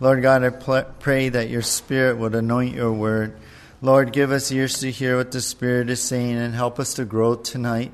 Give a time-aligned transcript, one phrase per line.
[0.00, 3.36] Lord God, I pl- pray that your Spirit would anoint your word.
[3.80, 7.04] Lord, give us ears to hear what the Spirit is saying and help us to
[7.04, 7.92] grow tonight.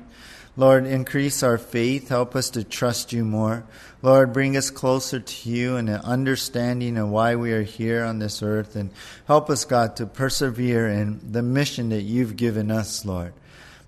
[0.57, 2.09] Lord, increase our faith.
[2.09, 3.63] Help us to trust you more.
[4.01, 8.19] Lord, bring us closer to you and an understanding of why we are here on
[8.19, 8.75] this earth.
[8.75, 8.91] And
[9.27, 13.33] help us, God, to persevere in the mission that you've given us, Lord.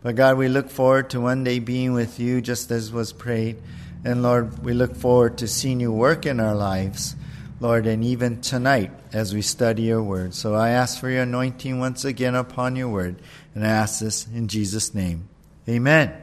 [0.04, 3.58] But God, we look forward to one day being with you just as was prayed.
[4.06, 7.16] And Lord, we look forward to seeing you work in our lives,
[7.64, 10.36] Lord, and even tonight as we study your word.
[10.36, 13.22] So I ask for your anointing once again upon your word.
[13.56, 15.30] And I ask this in Jesus' name.
[15.70, 16.14] Amen.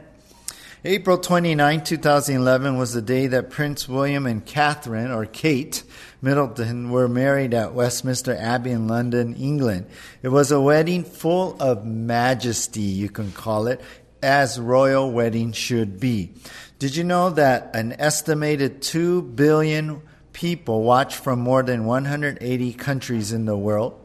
[0.85, 5.81] April 29, 2011 was the day that Prince William and Catherine, or Kate,
[6.21, 9.87] Middleton were married at Westminster Abbey in London, England.
[10.21, 13.81] It was a wedding full of majesty, you can call it,
[14.21, 16.33] as royal weddings should be.
[16.77, 20.03] Did you know that an estimated 2 billion
[20.33, 23.99] people watch from more than 180 countries in the world?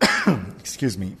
[0.58, 1.16] Excuse me.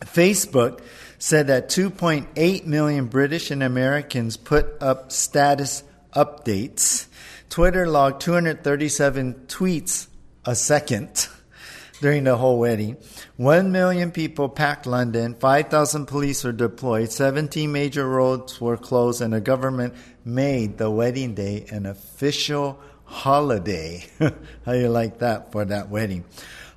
[0.00, 0.80] Facebook
[1.18, 7.06] said that 2.8 million British and Americans put up status updates.
[7.50, 10.08] Twitter logged 237 tweets
[10.44, 11.28] a second
[12.00, 12.96] during the whole wedding.
[13.36, 19.32] 1 million people packed London, 5,000 police were deployed, 17 major roads were closed, and
[19.32, 22.80] the government made the wedding day an official
[23.10, 24.06] holiday.
[24.64, 26.24] How you like that for that wedding?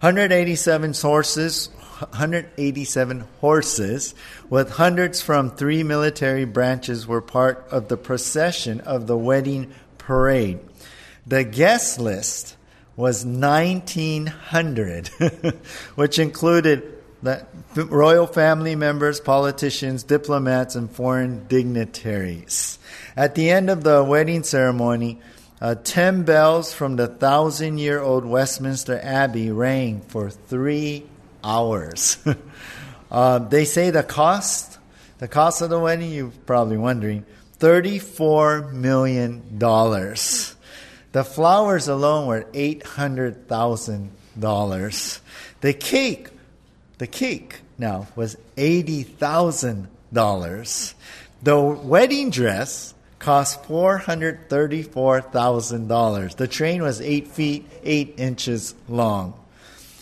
[0.02, 4.16] 187 horses, 187 horses
[4.50, 10.60] with hundreds from three military branches were part of the procession of the wedding parade.
[11.26, 12.58] The guest list
[12.98, 15.08] was 1900,
[15.96, 22.78] which included the royal family members, politicians, diplomats, and foreign dignitaries.
[23.16, 25.22] At the end of the wedding ceremony,
[25.62, 31.06] uh, ten bells from the thousand year old Westminster Abbey rang for three
[31.44, 32.18] hours.
[33.12, 34.78] uh, they say the cost,
[35.20, 37.26] the cost of the wedding, you're probably wondering,
[37.60, 39.60] $34 million.
[39.60, 45.20] The flowers alone were $800,000.
[45.62, 46.30] The cake,
[46.98, 50.94] the cake now was $80,000.
[51.42, 52.93] The wedding dress
[53.24, 56.36] cost $434,000.
[56.36, 59.40] The train was 8 feet 8 inches long.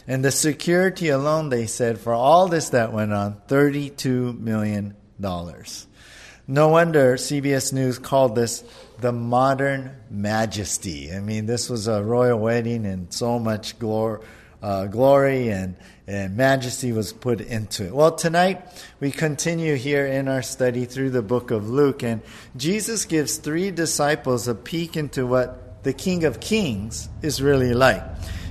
[0.07, 4.95] And the security alone, they said, for all this that went on, $32 million.
[5.19, 8.63] No wonder CBS News called this
[8.99, 11.13] the modern majesty.
[11.13, 14.23] I mean, this was a royal wedding, and so much glor-
[14.63, 15.75] uh, glory and,
[16.07, 17.93] and majesty was put into it.
[17.93, 18.65] Well, tonight
[18.99, 22.21] we continue here in our study through the book of Luke, and
[22.57, 28.03] Jesus gives three disciples a peek into what the King of Kings is really like.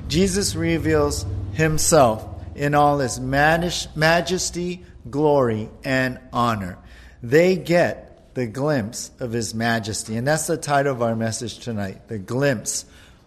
[0.09, 6.79] Jesus reveals himself in all his majesty, glory, and honor.
[7.23, 10.17] They get the glimpse of his majesty.
[10.17, 12.85] And that's the title of our message tonight the glimpse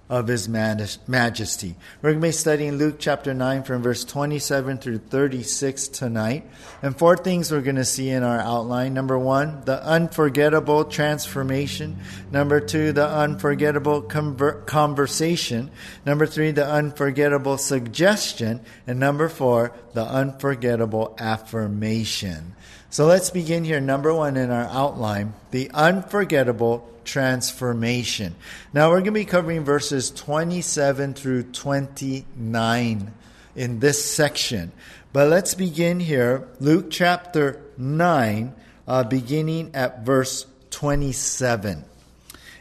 [0.09, 1.75] of his majesty.
[2.01, 6.45] We're going to be studying Luke chapter 9 from verse 27 through 36 tonight.
[6.81, 8.93] And four things we're going to see in our outline.
[8.93, 11.97] Number one, the unforgettable transformation.
[12.31, 15.71] Number two, the unforgettable conver- conversation.
[16.05, 18.59] Number three, the unforgettable suggestion.
[18.85, 22.55] And number four, the unforgettable affirmation.
[22.89, 23.79] So let's begin here.
[23.79, 28.35] Number one in our outline, the unforgettable transformation.
[28.73, 33.13] Now we're going to be covering verses 27 through 29
[33.55, 34.71] in this section.
[35.11, 36.47] But let's begin here.
[36.59, 38.55] Luke chapter 9,
[38.87, 41.85] uh, beginning at verse 27.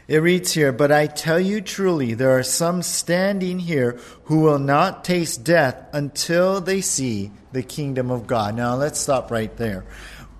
[0.07, 4.59] It reads here, But I tell you truly, there are some standing here who will
[4.59, 8.55] not taste death until they see the kingdom of God.
[8.55, 9.85] Now let's stop right there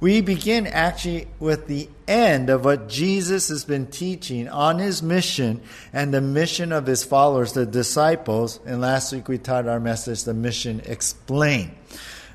[0.04, 5.62] we begin actually with the end of what Jesus has been teaching on his mission
[5.92, 8.60] and the mission of his followers, the disciples.
[8.66, 11.72] And last week we taught our message, the mission explained.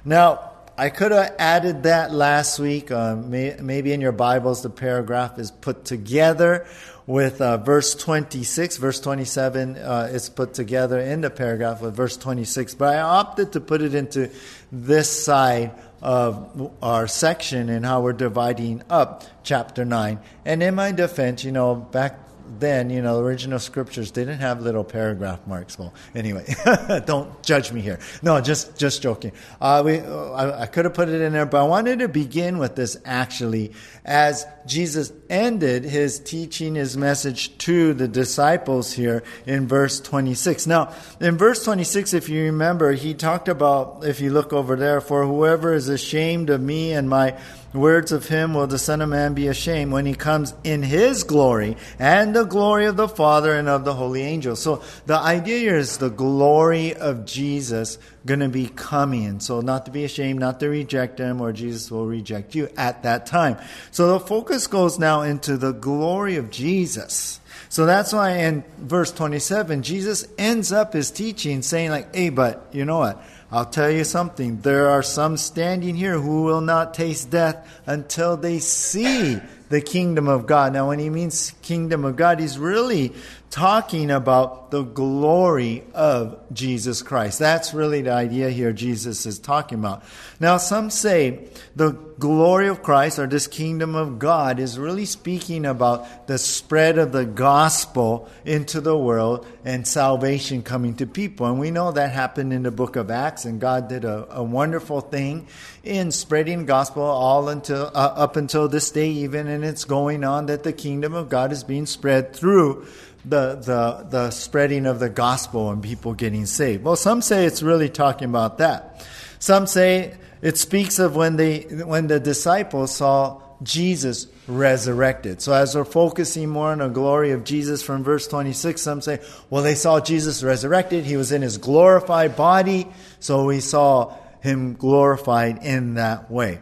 [0.04, 2.92] Now, I could have added that last week.
[2.92, 6.66] Uh, may, maybe in your Bibles, the paragraph is put together
[7.04, 8.76] with uh, verse 26.
[8.76, 12.74] Verse 27 uh, is put together in the paragraph with verse 26.
[12.74, 14.30] But I opted to put it into
[14.70, 20.18] this side of our section and how we're dividing up chapter 9.
[20.44, 22.27] And in my defense, you know, back
[22.58, 25.78] then, you know, original scriptures didn't have little paragraph marks.
[25.78, 26.54] Well, anyway,
[27.06, 27.98] don't judge me here.
[28.22, 29.32] No, just just joking.
[29.60, 32.58] Uh, we, I, I could have put it in there, but I wanted to begin
[32.58, 33.72] with this actually
[34.04, 40.66] as Jesus ended his teaching, his message to the disciples here in verse 26.
[40.66, 45.00] Now, in verse 26, if you remember, he talked about, if you look over there,
[45.00, 47.38] for whoever is ashamed of me and my
[47.72, 51.24] words of him will the Son of Man be ashamed when he comes in his
[51.24, 54.60] glory and the glory of the Father and of the holy angels.
[54.60, 59.40] So the idea here is the glory of Jesus going to be coming.
[59.40, 63.02] So not to be ashamed, not to reject him, or Jesus will reject you at
[63.02, 63.58] that time.
[63.90, 67.40] So the focus goes now into the glory of Jesus.
[67.70, 72.66] So that's why in verse 27, Jesus ends up his teaching saying like, hey, but
[72.72, 73.22] you know what?
[73.50, 74.60] I'll tell you something.
[74.60, 79.40] There are some standing here who will not taste death until they see
[79.70, 80.74] the kingdom of God.
[80.74, 83.12] Now, when he means kingdom of God, he's really
[83.50, 87.38] talking about the glory of Jesus Christ.
[87.38, 90.02] That's really the idea here Jesus is talking about.
[90.38, 95.64] Now, some say the glory of Christ or this kingdom of God is really speaking
[95.64, 101.46] about the spread of the gospel into the world and salvation coming to people.
[101.46, 104.42] And we know that happened in the book of Acts, and God did a, a
[104.42, 105.46] wonderful thing
[105.84, 110.46] in spreading gospel all until uh, up until this day, even, and it's going on
[110.46, 112.86] that the kingdom of God is being spread through
[113.24, 116.84] the, the, the spreading of the gospel and people getting saved.
[116.84, 119.06] Well, some say it's really talking about that.
[119.38, 125.42] Some say it speaks of when they when the disciples saw Jesus resurrected.
[125.42, 129.20] So as we're focusing more on the glory of Jesus from verse 26, some say,
[129.50, 131.04] well, they saw Jesus resurrected.
[131.04, 132.88] He was in his glorified body.
[133.20, 136.60] So we saw him glorified in that way.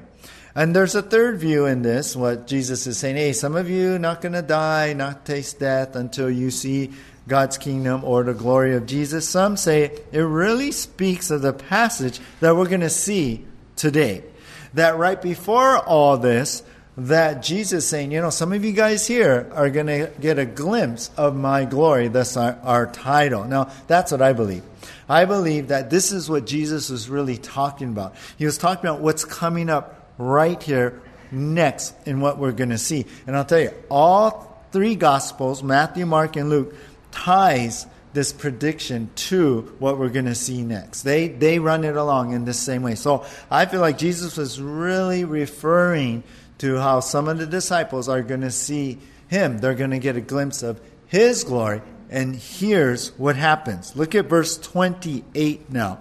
[0.56, 3.99] And there's a third view in this, what Jesus is saying, hey, some of you
[3.99, 6.93] not going to die, not taste death until you see
[7.29, 9.29] God's kingdom or the glory of Jesus.
[9.29, 13.44] Some say it really speaks of the passage that we're going to see
[13.76, 14.25] today.
[14.73, 16.62] That right before all this,
[16.97, 20.47] that Jesus saying, you know, some of you guys here are going to get a
[20.47, 22.09] glimpse of my glory.
[22.09, 23.44] That's our, our title.
[23.44, 24.62] Now, that's what I believe.
[25.06, 28.14] I believe that this is what Jesus was really talking about.
[28.38, 32.78] He was talking about what's coming up right here next in what we're going to
[32.78, 33.06] see.
[33.26, 36.74] And I'll tell you, all three Gospels, Matthew, Mark, and Luke,
[37.10, 41.02] ties this prediction to what we're going to see next.
[41.02, 42.94] They, they run it along in the same way.
[42.94, 46.24] So I feel like Jesus was really referring
[46.58, 48.98] to how some of the disciples are going to see
[49.28, 49.58] him.
[49.58, 51.82] They're going to get a glimpse of his glory.
[52.08, 53.94] And here's what happens.
[53.96, 55.98] Look at verse 28 now.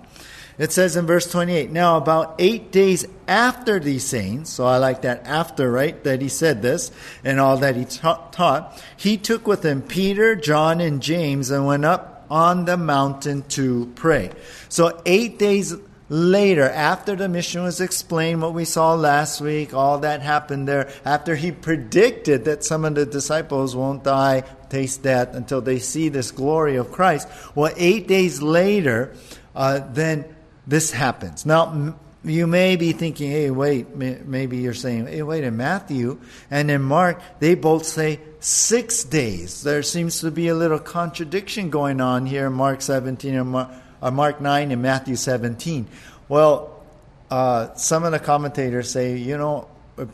[0.57, 5.01] It says in verse 28 Now, about eight days after these sayings, so I like
[5.01, 6.91] that after, right, that he said this
[7.23, 11.65] and all that he ta- taught, he took with him Peter, John, and James and
[11.65, 14.31] went up on the mountain to pray.
[14.69, 15.75] So, eight days
[16.09, 20.91] later, after the mission was explained, what we saw last week, all that happened there,
[21.03, 26.09] after he predicted that some of the disciples won't die, taste death until they see
[26.09, 29.13] this glory of Christ, well, eight days later,
[29.55, 30.34] uh, then
[30.67, 31.45] this happens.
[31.45, 36.19] Now, you may be thinking, hey, wait, maybe you're saying, hey, wait, in Matthew
[36.49, 39.61] and in Mark, they both say six days.
[39.61, 43.69] There seems to be a little contradiction going on here in Mark 17 and Mark,
[44.01, 45.87] uh, Mark 9 and Matthew 17.
[46.27, 46.83] Well,
[47.29, 49.67] uh, some of the commentators say, you know,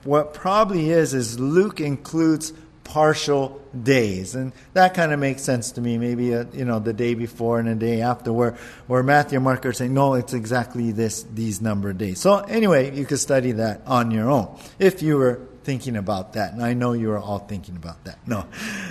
[0.03, 2.53] what probably is, is Luke includes
[2.83, 4.35] partial days.
[4.35, 5.97] And that kind of makes sense to me.
[5.97, 8.57] Maybe, a, uh, you know, the day before and the day after where,
[8.87, 12.19] where Matthew and Mark are saying, no, it's exactly this, these number of days.
[12.19, 16.53] So anyway, you could study that on your own if you were thinking about that.
[16.53, 18.19] And I know you are all thinking about that.
[18.27, 18.45] No.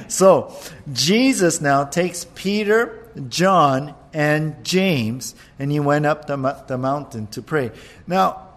[0.08, 0.56] So
[0.92, 6.36] Jesus now takes Peter, John, and James, and he went up the,
[6.66, 7.72] the mountain to pray.
[8.06, 8.49] Now,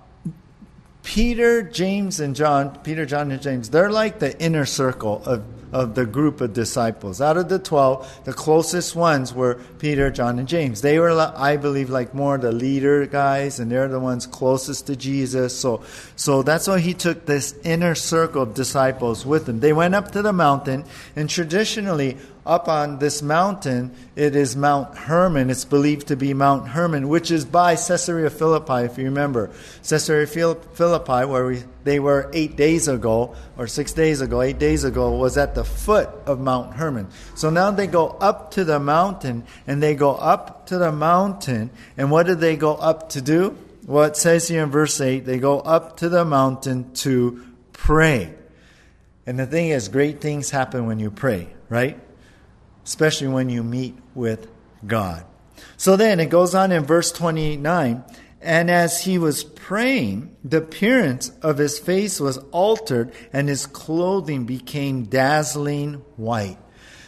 [1.04, 5.44] Peter, James, and John, Peter, John, and James, they're like the inner circle of,
[5.74, 7.20] of the group of disciples.
[7.20, 10.82] Out of the 12, the closest ones were Peter, John, and James.
[10.82, 14.96] They were, I believe, like more the leader guys, and they're the ones closest to
[14.96, 15.58] Jesus.
[15.60, 15.84] So,
[16.16, 19.60] so that's why he took this inner circle of disciples with him.
[19.60, 20.86] They went up to the mountain,
[21.18, 25.50] and traditionally, up on this mountain, it is Mount Hermon.
[25.50, 29.52] It's believed to be Mount Hermon, which is by Caesarea Philippi, if you remember.
[29.88, 34.84] Caesarea Philippi, where we, they were eight days ago, or six days ago, eight days
[34.84, 37.08] ago, was at the foot of Mount Hermon.
[37.36, 41.70] So now they go up to the mountain, and they go up to the mountain,
[41.98, 43.58] and what did they go up to do?
[43.86, 48.34] Well, it says here in verse 8, they go up to the mountain to pray.
[49.26, 52.00] And the thing is, great things happen when you pray, right?
[52.84, 54.48] Especially when you meet with
[54.86, 55.26] God.
[55.78, 58.04] So then it goes on in verse 29
[58.44, 64.44] and as he was praying, the appearance of his face was altered and his clothing
[64.44, 66.58] became dazzling white.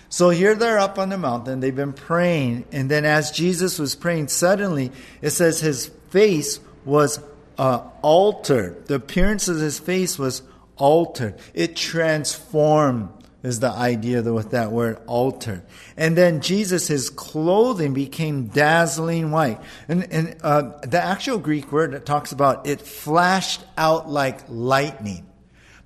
[0.08, 3.96] So here they're up on the mountain, they've been praying, and then as Jesus was
[3.96, 7.20] praying, suddenly it says his face was
[7.58, 8.88] uh, altered.
[8.88, 10.42] The appearance of his face was
[10.78, 11.36] altered.
[11.54, 13.10] It transformed
[13.46, 15.62] is the idea with that word altered.
[15.96, 19.62] And then Jesus, his clothing became dazzling white.
[19.88, 25.26] And, and uh, the actual Greek word that talks about it flashed out like lightning.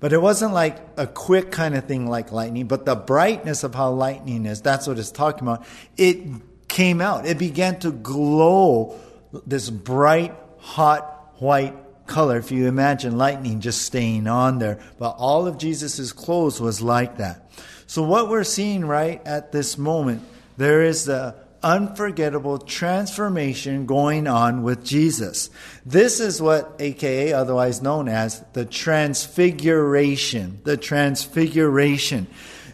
[0.00, 3.74] But it wasn't like a quick kind of thing like lightning, but the brightness of
[3.74, 5.66] how lightning is, that's what it's talking about.
[5.98, 6.26] It
[6.68, 7.26] came out.
[7.26, 8.98] It began to glow
[9.46, 11.76] this bright, hot, white
[12.10, 12.36] color.
[12.36, 14.78] If you imagine lightning just staying on there.
[14.98, 17.50] But all of Jesus' clothes was like that.
[17.86, 20.22] So, what we're seeing right at this moment,
[20.58, 25.50] there is the unforgettable transformation going on with Jesus.
[25.84, 30.60] This is what, aka otherwise known as the transfiguration.
[30.64, 32.26] The transfiguration.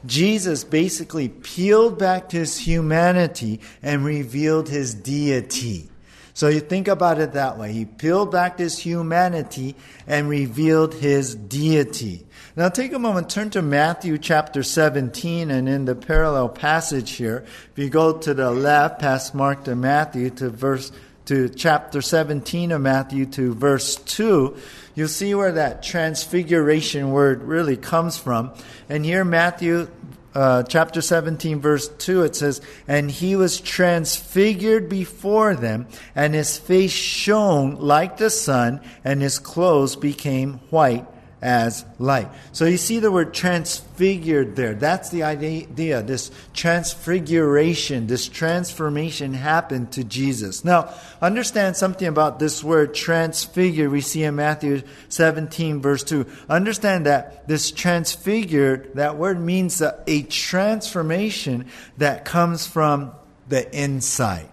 [0.05, 5.89] Jesus basically peeled back his humanity and revealed his deity.
[6.37, 7.73] So you think about it that way.
[7.73, 9.75] He peeled back his humanity
[10.07, 12.27] and revealed his deity.
[12.55, 17.47] Now take a moment, turn to Matthew chapter 17, and in the parallel passage here,
[17.73, 20.93] if you go to the left past Mark to Matthew to verse
[21.25, 24.59] to chapter 17 of Matthew to verse 2,
[24.95, 28.53] you'll see where that transfiguration word really comes from.
[28.91, 29.89] And here, Matthew
[30.37, 36.59] uh, chapter 17, verse 2, it says, And he was transfigured before them, and his
[36.59, 41.07] face shone like the sun, and his clothes became white
[41.43, 42.29] as light.
[42.53, 44.75] So you see the word transfigured there.
[44.75, 46.03] That's the idea.
[46.03, 50.65] This transfiguration, this transformation happened to Jesus.
[50.65, 56.27] Now, understand something about this word transfigured we see in Matthew 17, verse 2.
[56.49, 61.67] Understand that this transfigured, that word means a transformation
[61.99, 63.13] that comes from
[63.49, 64.49] the inside.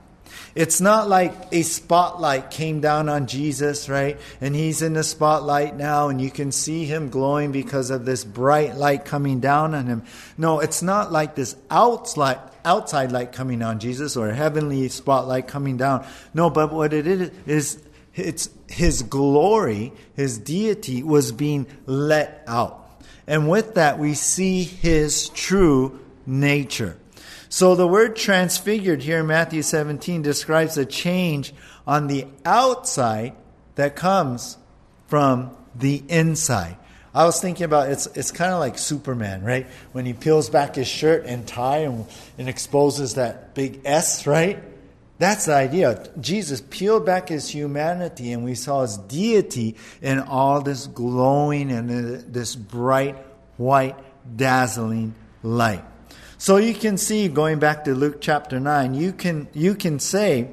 [0.55, 4.19] It's not like a spotlight came down on Jesus, right?
[4.39, 8.23] And he's in the spotlight now and you can see him glowing because of this
[8.23, 10.03] bright light coming down on him.
[10.37, 15.47] No, it's not like this outside, outside light coming on Jesus or a heavenly spotlight
[15.47, 16.05] coming down.
[16.35, 17.83] No, but what it is, is
[18.13, 22.79] it's his glory, his deity was being let out.
[23.25, 26.97] And with that, we see his true nature.
[27.53, 31.53] So the word transfigured here in Matthew 17 describes a change
[31.85, 33.35] on the outside
[33.75, 34.57] that comes
[35.05, 36.77] from the inside.
[37.13, 39.67] I was thinking about it's it's kind of like Superman, right?
[39.91, 42.07] When he peels back his shirt and tie and,
[42.39, 44.57] and exposes that big S, right?
[45.19, 46.09] That's the idea.
[46.19, 51.91] Jesus peeled back his humanity and we saw his deity in all this glowing and
[51.91, 53.15] uh, this bright,
[53.57, 53.95] white,
[54.35, 55.85] dazzling light.
[56.43, 60.49] So you can see, going back to Luke chapter 9, you can, you can say,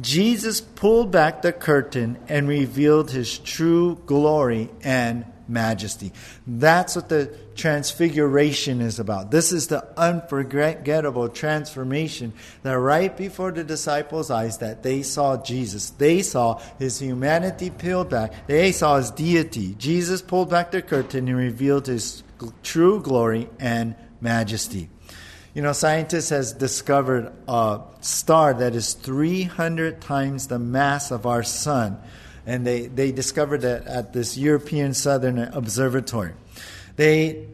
[0.00, 6.12] Jesus pulled back the curtain and revealed his true glory and majesty.
[6.46, 9.32] That's what the transfiguration is about.
[9.32, 15.90] This is the unforgettable transformation that right before the disciples' eyes that they saw Jesus.
[15.90, 18.46] They saw his humanity peeled back.
[18.46, 19.74] They saw his deity.
[19.76, 22.22] Jesus pulled back the curtain and revealed his
[22.62, 24.88] true glory and majesty.
[25.54, 31.42] You know, scientists has discovered a star that is 300 times the mass of our
[31.42, 32.00] sun.
[32.46, 36.32] And they, they discovered that at this European Southern Observatory.
[36.96, 37.48] They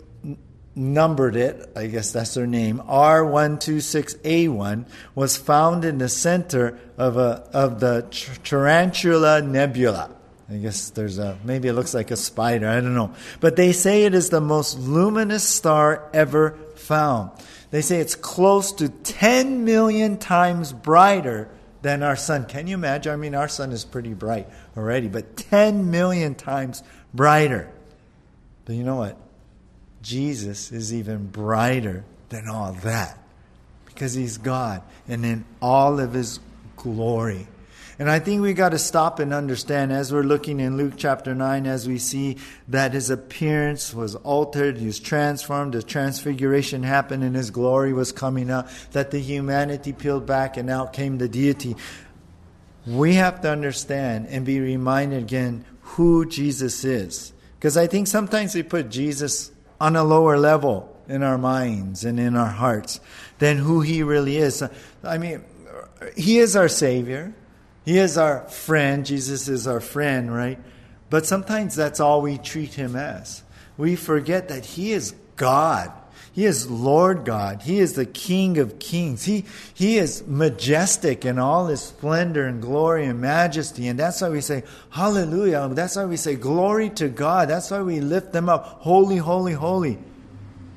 [0.77, 7.49] numbered it, I guess that's their name, R126A1, was found in the center of, a,
[7.53, 8.07] of the
[8.45, 10.11] Tarantula Nebula.
[10.49, 13.15] I guess there's a, maybe it looks like a spider, I don't know.
[13.41, 17.33] But they say it is the most luminous star ever found.
[17.71, 21.49] They say it's close to 10 million times brighter
[21.83, 22.47] than our sun.
[22.47, 23.13] Can you imagine?
[23.13, 26.83] I mean, our sun is pretty bright already, but 10 million times
[27.13, 27.71] brighter.
[28.65, 29.17] But you know what?
[30.03, 33.19] Jesus is even brighter than all that
[33.87, 36.41] because he's God and in all of his
[36.77, 37.47] glory.
[38.01, 41.35] And I think we got to stop and understand as we're looking in Luke chapter
[41.35, 42.37] 9, as we see
[42.69, 48.13] that his appearance was altered, he was transformed, the transfiguration happened, and his glory was
[48.13, 51.75] coming out, that the humanity peeled back, and out came the deity.
[52.87, 57.33] We have to understand and be reminded again who Jesus is.
[57.59, 59.51] Because I think sometimes we put Jesus
[59.81, 63.01] on a lower level in our minds and in our hearts
[63.41, 64.63] than who He really is.
[65.03, 65.43] I mean,
[66.17, 67.35] He is our Savior,
[67.89, 69.07] He is our friend.
[69.07, 70.59] Jesus is our friend, right?
[71.09, 73.43] But sometimes that's all we treat Him as.
[73.79, 75.91] We forget that He is God.
[76.35, 77.63] He is Lord God.
[77.63, 79.25] He is the King of kings.
[79.25, 83.89] He, he is majestic in all his splendor and glory and majesty.
[83.89, 85.71] And that's why we say, Hallelujah.
[85.73, 87.49] That's why we say, Glory to God.
[87.49, 88.67] That's why we lift them up.
[88.83, 89.97] Holy, holy, holy.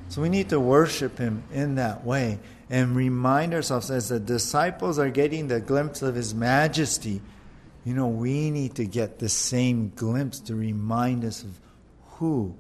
[0.08, 2.40] So we need to worship him in that way
[2.72, 7.22] and remind ourselves as the disciples are getting the glimpse of his majesty.
[7.84, 11.60] You know, we need to get the same glimpse to remind us of
[12.14, 12.56] who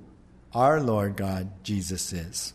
[0.53, 2.53] our Lord God Jesus is.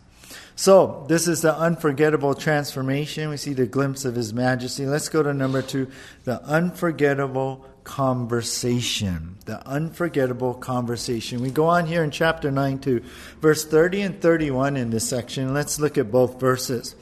[0.55, 3.31] So, this is the unforgettable transformation.
[3.31, 4.85] We see the glimpse of his majesty.
[4.85, 5.91] Let's go to number two
[6.25, 9.39] the unforgettable conversation.
[9.47, 11.41] The unforgettable conversation.
[11.41, 13.03] We go on here in chapter 9 to
[13.41, 15.55] verse 30 and 31 in this section.
[15.55, 16.97] Let's look at both verses.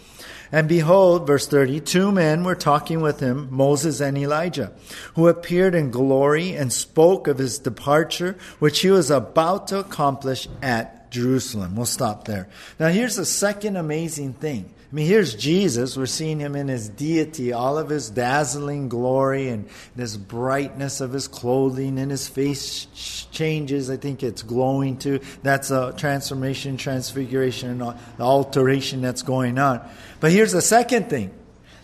[0.52, 4.72] And behold, verse 30, two men were talking with him, Moses and Elijah,
[5.14, 10.48] who appeared in glory and spoke of his departure, which he was about to accomplish
[10.62, 11.76] at Jerusalem.
[11.76, 12.48] We'll stop there.
[12.78, 14.74] Now, here's the second amazing thing.
[14.94, 15.96] I mean, here's Jesus.
[15.96, 21.12] We're seeing him in his deity, all of his dazzling glory and this brightness of
[21.12, 22.86] his clothing, and his face
[23.32, 23.90] changes.
[23.90, 25.18] I think it's glowing too.
[25.42, 29.84] That's a transformation, transfiguration, and the alteration that's going on.
[30.20, 31.32] But here's the second thing.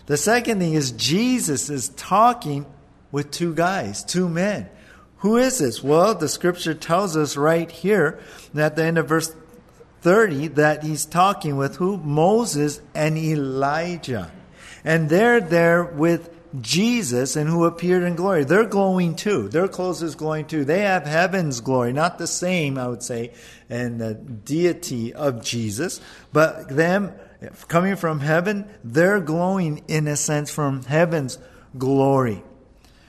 [0.05, 2.65] The second thing is Jesus is talking
[3.11, 4.69] with two guys, two men.
[5.17, 5.83] Who is this?
[5.83, 8.21] Well, the scripture tells us right here
[8.55, 9.35] at the end of verse
[10.01, 11.97] 30 that he's talking with who?
[11.97, 14.31] Moses and Elijah.
[14.83, 16.29] And they're there with
[16.59, 18.43] Jesus and who appeared in glory.
[18.43, 19.47] They're glowing too.
[19.47, 20.65] Their clothes is glowing too.
[20.65, 21.93] They have heaven's glory.
[21.93, 23.33] Not the same, I would say,
[23.69, 26.01] and the deity of Jesus,
[26.33, 27.13] but them
[27.67, 31.37] coming from heaven, they're glowing in a sense from heaven's
[31.77, 32.43] glory.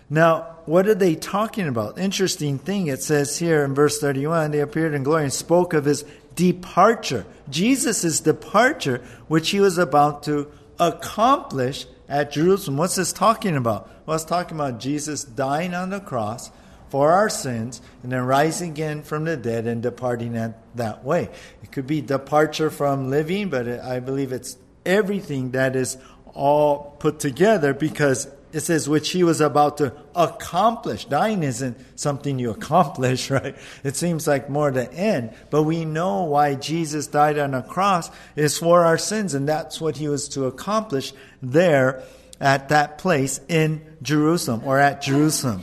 [0.09, 1.99] Now, what are they talking about?
[1.99, 5.85] Interesting thing, it says here in verse 31 they appeared in glory and spoke of
[5.85, 7.27] his departure.
[7.51, 12.77] Jesus' departure, which he was about to accomplish at Jerusalem.
[12.77, 13.91] What's this talking about?
[14.07, 16.51] Well, it's talking about Jesus dying on the cross
[16.91, 21.31] for our sins and then rising again from the dead and departing that, that way.
[21.63, 25.97] It could be departure from living, but I believe it's everything that is
[26.35, 31.07] all put together because it says, which he was about to accomplish.
[31.07, 33.57] Dying isn't something you accomplish, right?
[33.83, 35.33] It seems like more the end.
[35.51, 39.81] But we know why Jesus died on a cross is for our sins, and that's
[39.81, 42.03] what he was to accomplish there
[42.41, 45.63] at that place in Jerusalem or at Jerusalem.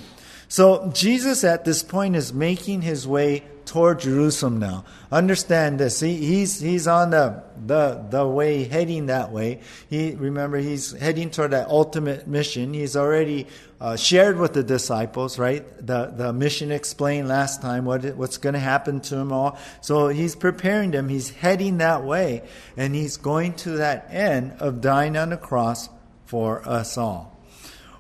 [0.50, 4.84] So Jesus at this point is making his way toward Jerusalem now.
[5.12, 6.00] Understand this.
[6.00, 9.60] He, he's, he's on the, the, the way, heading that way.
[9.92, 12.74] He, remember, he's heading toward that ultimate mission.
[12.74, 13.46] He's already
[13.80, 15.64] uh, shared with the disciples, right?
[15.86, 19.60] The, the mission explained last time what, what's going to happen to them all.
[19.82, 21.08] So he's preparing them.
[21.08, 22.42] He's heading that way.
[22.76, 25.90] And he's going to that end of dying on the cross
[26.26, 27.40] for us all.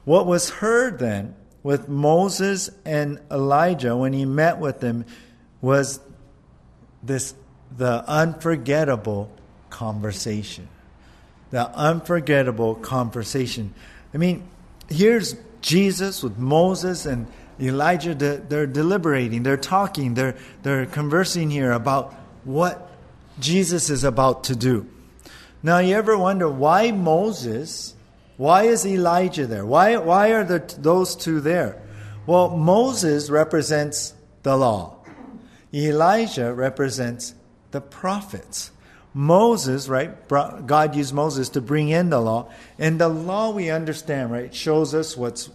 [0.03, 5.05] What was heard then with Moses and Elijah when he met with them
[5.61, 5.99] was
[7.03, 7.33] this
[7.75, 9.31] the unforgettable
[9.69, 10.67] conversation.
[11.51, 13.73] The unforgettable conversation.
[14.13, 14.47] I mean,
[14.89, 17.27] here's Jesus with Moses and
[17.59, 18.15] Elijah.
[18.15, 22.89] They're deliberating, they're talking, they're, they're conversing here about what
[23.39, 24.87] Jesus is about to do.
[25.61, 27.95] Now, you ever wonder why Moses?
[28.39, 29.65] Why is Elijah there?
[29.65, 31.81] Why, why are the, those two there?
[32.25, 34.95] Well, Moses represents the law.
[35.73, 37.35] Elijah represents
[37.71, 38.71] the prophets.
[39.13, 40.25] Moses, right?
[40.29, 42.49] God used Moses to bring in the law.
[42.77, 44.55] And the law we understand, right?
[44.55, 45.49] shows us what's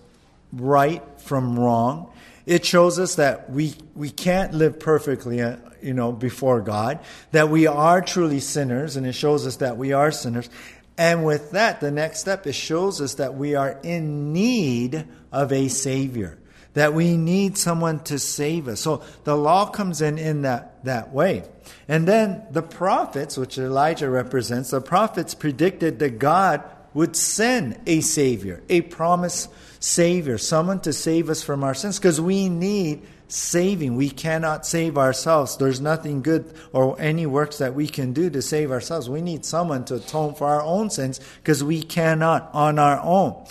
[0.53, 2.12] right from wrong.
[2.44, 6.99] It shows us that we, we can't live perfectly, uh, you know, before God,
[7.33, 10.51] that we are truly sinners, and it shows us that we are sinners.
[10.96, 15.52] And with that, the next step, it shows us that we are in need of
[15.52, 16.38] a Savior
[16.74, 18.80] that we need someone to save us.
[18.80, 21.44] So the law comes in in that, that way.
[21.88, 28.00] And then the prophets, which Elijah represents, the prophets predicted that God would send a
[28.00, 33.97] Savior, a promised Savior, someone to save us from our sins, because we need saving.
[33.97, 35.57] We cannot save ourselves.
[35.57, 39.09] There's nothing good or any works that we can do to save ourselves.
[39.09, 43.45] We need someone to atone for our own sins because we cannot on our own.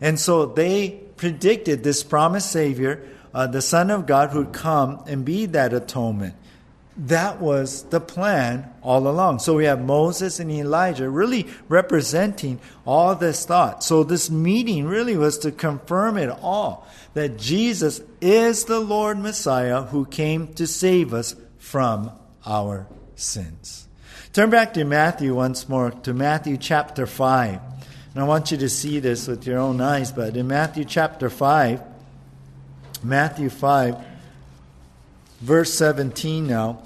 [0.00, 5.24] And so they predicted this promised Savior, uh, the Son of God, who'd come and
[5.24, 6.34] be that atonement.
[6.96, 9.38] That was the plan all along.
[9.38, 13.82] So we have Moses and Elijah really representing all this thought.
[13.84, 19.82] So this meeting really was to confirm it all that Jesus is the Lord Messiah
[19.82, 22.10] who came to save us from
[22.44, 23.86] our sins.
[24.32, 27.60] Turn back to Matthew once more, to Matthew chapter 5.
[28.14, 31.30] And I want you to see this with your own eyes, but in Matthew chapter
[31.30, 31.82] 5,
[33.02, 33.96] Matthew 5,
[35.40, 36.82] verse 17 now.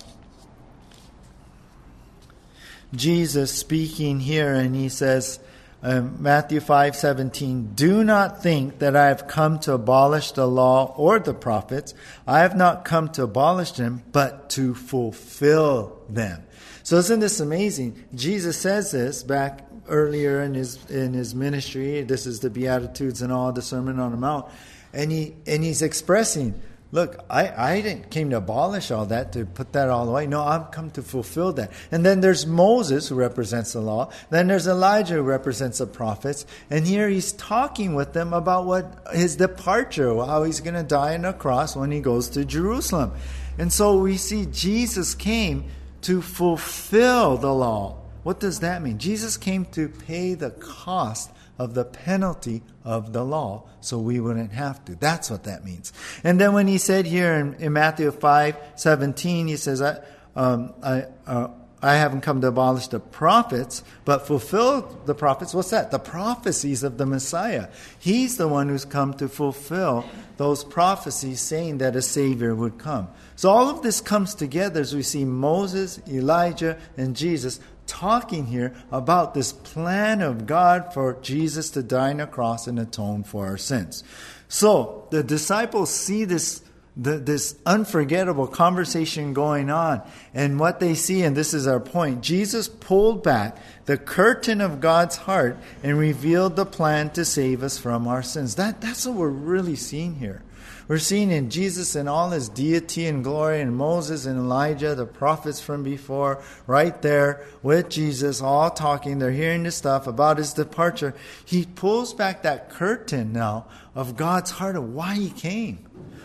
[2.94, 5.40] Jesus speaking here, and he says,
[5.82, 10.94] um, Matthew 5 17, Do not think that I have come to abolish the law
[10.96, 11.92] or the prophets.
[12.26, 16.42] I have not come to abolish them, but to fulfill them.
[16.84, 18.02] So isn't this amazing?
[18.14, 22.00] Jesus says this back earlier in his in his ministry.
[22.02, 24.46] This is the Beatitudes and all the Sermon on the Mount.
[24.94, 26.60] And he and he's expressing
[26.94, 30.28] Look, I, I didn't came to abolish all that, to put that all away.
[30.28, 31.72] No, I've come to fulfill that.
[31.90, 34.12] And then there's Moses, who represents the law.
[34.30, 36.46] Then there's Elijah, who represents the prophets.
[36.70, 41.14] And here he's talking with them about what his departure, how he's going to die
[41.14, 43.10] on a cross when he goes to Jerusalem.
[43.58, 45.64] And so we see Jesus came
[46.02, 48.02] to fulfill the law.
[48.22, 48.98] What does that mean?
[48.98, 54.52] Jesus came to pay the cost of the penalty of the law so we wouldn't
[54.52, 54.94] have to.
[54.94, 55.92] That's what that means.
[56.22, 60.00] And then when he said here in, in Matthew 5 17, he says, I,
[60.34, 61.48] um, I, uh,
[61.84, 65.52] I haven't come to abolish the prophets, but fulfill the prophets.
[65.52, 65.90] What's that?
[65.90, 67.68] The prophecies of the Messiah.
[67.98, 70.06] He's the one who's come to fulfill
[70.38, 73.08] those prophecies saying that a Savior would come.
[73.36, 78.74] So all of this comes together as we see Moses, Elijah, and Jesus talking here
[78.90, 83.46] about this plan of God for Jesus to die on a cross and atone for
[83.46, 84.04] our sins.
[84.48, 86.62] So the disciples see this
[86.96, 90.02] the, this unforgettable conversation going on.
[90.32, 94.80] And what they see, and this is our point, Jesus pulled back the curtain of
[94.80, 98.54] God's heart and revealed the plan to save us from our sins.
[98.54, 100.42] That, that's what we're really seeing here.
[100.86, 105.06] We're seeing in Jesus and all his deity and glory, and Moses and Elijah, the
[105.06, 109.18] prophets from before, right there with Jesus, all talking.
[109.18, 111.14] They're hearing the stuff about his departure.
[111.44, 115.78] He pulls back that curtain now of God's heart of why he came,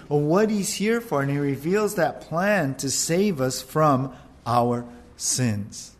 [0.10, 4.14] of what he's here for, and he reveals that plan to save us from
[4.46, 5.96] our sins.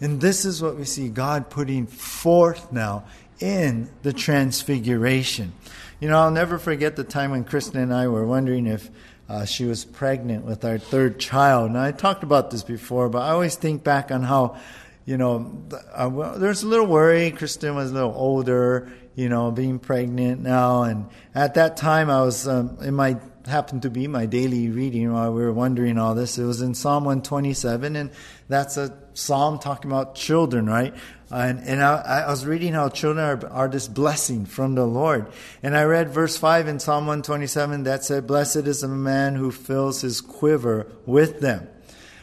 [0.00, 3.04] And this is what we see God putting forth now
[3.40, 5.52] in the transfiguration.
[5.98, 8.90] You know, I'll never forget the time when Kristen and I were wondering if
[9.30, 11.70] uh, she was pregnant with our third child.
[11.70, 14.58] And I talked about this before, but I always think back on how,
[15.06, 17.30] you know, uh, well, there's a little worry.
[17.30, 20.82] Kristen was a little older, you know, being pregnant now.
[20.82, 23.14] And at that time, I was um, in my
[23.46, 26.38] happened to be my daily reading while we were wondering all this.
[26.38, 28.10] It was in Psalm 127, and
[28.48, 30.94] that's a psalm talking about children, right?
[31.30, 35.26] And, and I, I, was reading how children are, are this blessing from the Lord.
[35.62, 39.50] And I read verse 5 in Psalm 127 that said, Blessed is the man who
[39.50, 41.68] fills his quiver with them.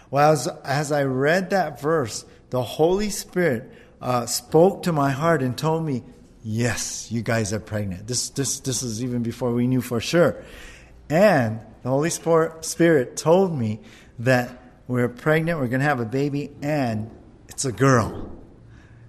[0.09, 5.41] Well, as, as I read that verse, the Holy Spirit uh, spoke to my heart
[5.41, 6.03] and told me,
[6.45, 8.05] Yes, you guys are pregnant.
[8.05, 10.43] This, this, this is even before we knew for sure.
[11.13, 13.81] And the Holy Spirit told me
[14.17, 14.49] that
[14.87, 17.11] we're pregnant, we're going to have a baby, and
[17.49, 18.31] it's a girl.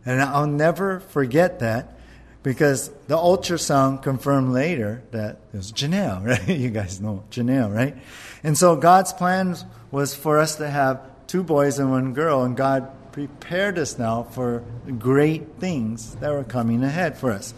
[0.04, 1.98] And I'll never forget that
[2.42, 6.46] because the ultrasound confirmed later that it was Janelle, right?
[6.46, 7.96] You guys know Janelle, right?
[8.42, 9.56] And so God's plan
[9.90, 14.24] was for us to have two boys and one girl, and God prepared us now
[14.24, 14.62] for
[14.98, 17.54] great things that were coming ahead for us.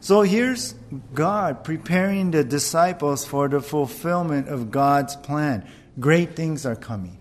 [0.00, 0.74] So here's
[1.14, 5.66] God preparing the disciples for the fulfillment of God's plan.
[5.98, 7.18] Great things are coming.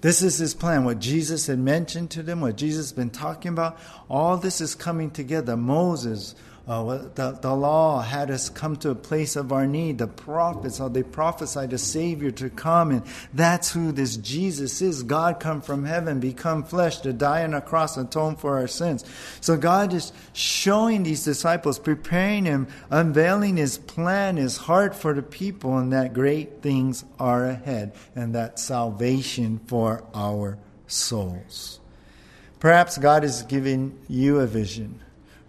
[0.00, 0.84] This is his plan.
[0.84, 3.78] What Jesus had mentioned to them, what Jesus has been talking about,
[4.10, 5.56] all this is coming together.
[5.56, 6.34] Moses
[6.66, 9.98] uh, the, the law had us come to a place of our need.
[9.98, 13.02] The prophets, how they prophesied a Savior to come, and
[13.34, 15.02] that's who this Jesus is.
[15.02, 19.04] God come from heaven, become flesh to die on a cross, atone for our sins.
[19.40, 25.22] So God is showing these disciples, preparing them, unveiling His plan, His heart for the
[25.22, 31.80] people, and that great things are ahead, and that salvation for our souls.
[32.60, 35.00] Perhaps God is giving you a vision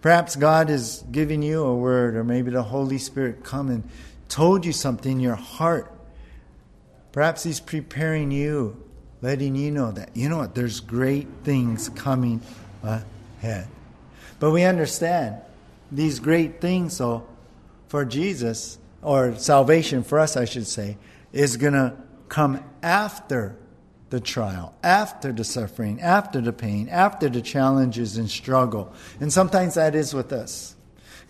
[0.04, 3.82] Perhaps God is giving you a word, or maybe the Holy Spirit come and
[4.28, 5.90] told you something in your heart.
[7.12, 8.76] Perhaps He's preparing you,
[9.22, 12.42] letting you know that, you know what, there's great things coming
[12.82, 13.66] ahead.
[14.40, 15.36] But we understand
[15.90, 17.26] these great things, so
[17.88, 20.98] for Jesus, or salvation for us, I should say,
[21.32, 21.96] is going to
[22.28, 23.56] come after
[24.14, 28.92] the trial, after the suffering, after the pain, after the challenges and struggle.
[29.18, 30.76] And sometimes that is with us.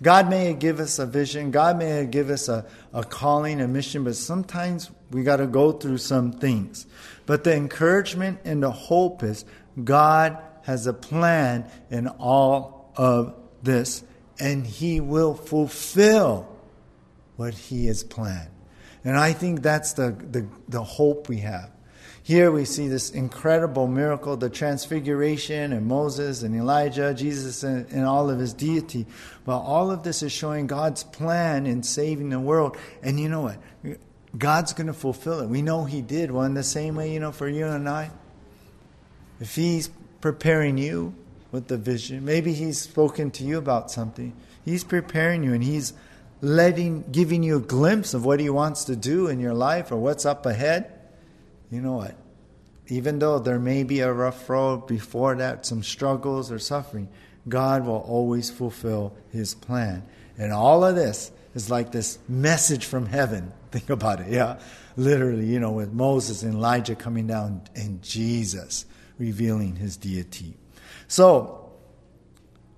[0.02, 4.04] God may give us a vision, God may give us a, a calling, a mission,
[4.04, 6.86] but sometimes we got to go through some things.
[7.24, 9.46] But the encouragement and the hope is
[9.82, 14.04] God has a plan in all of this,
[14.38, 16.54] and He will fulfill
[17.36, 18.50] what He has planned.
[19.04, 21.70] And I think that's the, the, the hope we have.
[22.24, 28.06] Here we see this incredible miracle, the transfiguration and Moses and Elijah, Jesus and, and,
[28.06, 29.04] all of his deity.
[29.44, 32.78] But all of this is showing God's plan in saving the world.
[33.02, 33.58] And you know what?
[34.38, 35.50] God's going to fulfill it.
[35.50, 36.30] We know he did.
[36.30, 38.10] Well, in the same way, you know, for you and I,
[39.38, 39.90] if he's
[40.22, 41.14] preparing you
[41.52, 44.32] with the vision, maybe he's spoken to you about something.
[44.64, 45.92] He's preparing you and he's
[46.40, 49.96] letting, giving you a glimpse of what he wants to do in your life or
[49.96, 50.90] what's up ahead
[51.70, 52.16] you know what?
[52.88, 57.08] Even though there may be a rough road before that, some struggles or suffering,
[57.48, 60.04] God will always fulfill his plan.
[60.38, 63.52] And all of this is like this message from heaven.
[63.70, 64.58] Think about it, yeah?
[64.96, 68.86] Literally, you know, with Moses and Elijah coming down and Jesus
[69.18, 70.54] revealing his deity.
[71.08, 71.60] So,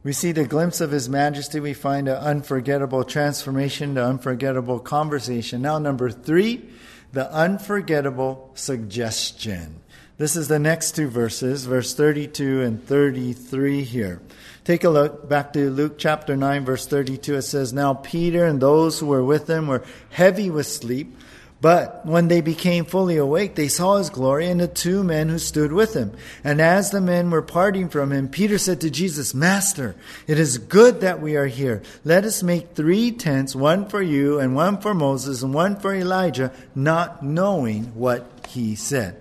[0.06, 1.58] we see the glimpse of his majesty.
[1.58, 5.62] We find an unforgettable transformation, the unforgettable conversation.
[5.62, 6.68] Now, number three,
[7.16, 9.80] the unforgettable suggestion.
[10.18, 14.20] This is the next two verses, verse 32 and 33 here.
[14.64, 17.36] Take a look back to Luke chapter 9, verse 32.
[17.36, 21.16] It says, Now Peter and those who were with him were heavy with sleep.
[21.60, 25.38] But when they became fully awake, they saw his glory and the two men who
[25.38, 26.12] stood with him.
[26.44, 30.58] And as the men were parting from him, Peter said to Jesus, Master, it is
[30.58, 31.82] good that we are here.
[32.04, 35.94] Let us make three tents, one for you, and one for Moses, and one for
[35.94, 39.16] Elijah, not knowing what he said.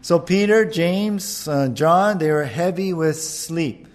[0.00, 3.88] So Peter, James, uh, John, they were heavy with sleep.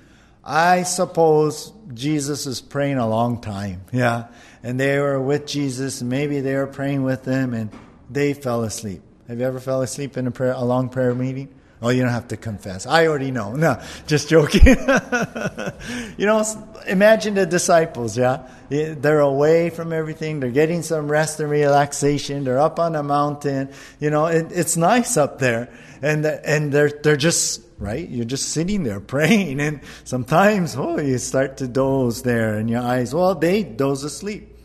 [0.44, 3.82] I suppose Jesus is praying a long time.
[3.92, 4.28] Yeah
[4.64, 6.02] and they were with Jesus.
[6.02, 7.70] and Maybe they were praying with them, and
[8.10, 9.02] they fell asleep.
[9.28, 11.50] Have you ever fell asleep in a prayer, a long prayer meeting?
[11.82, 12.86] Oh, you don't have to confess.
[12.86, 13.54] I already know.
[13.54, 14.66] No, just joking.
[16.18, 16.44] you know,
[16.88, 18.50] imagine the disciples, yeah?
[18.70, 20.42] They're away from everything.
[20.42, 22.44] They're getting some rest and relaxation.
[22.44, 23.70] They're up on a mountain.
[24.00, 25.70] You know, it, it's nice up there.
[26.02, 28.08] And, and they're, they're just right?
[28.08, 32.82] You're just sitting there praying, and sometimes, oh, you start to doze there, and your
[32.82, 34.59] eyes, well, they doze asleep.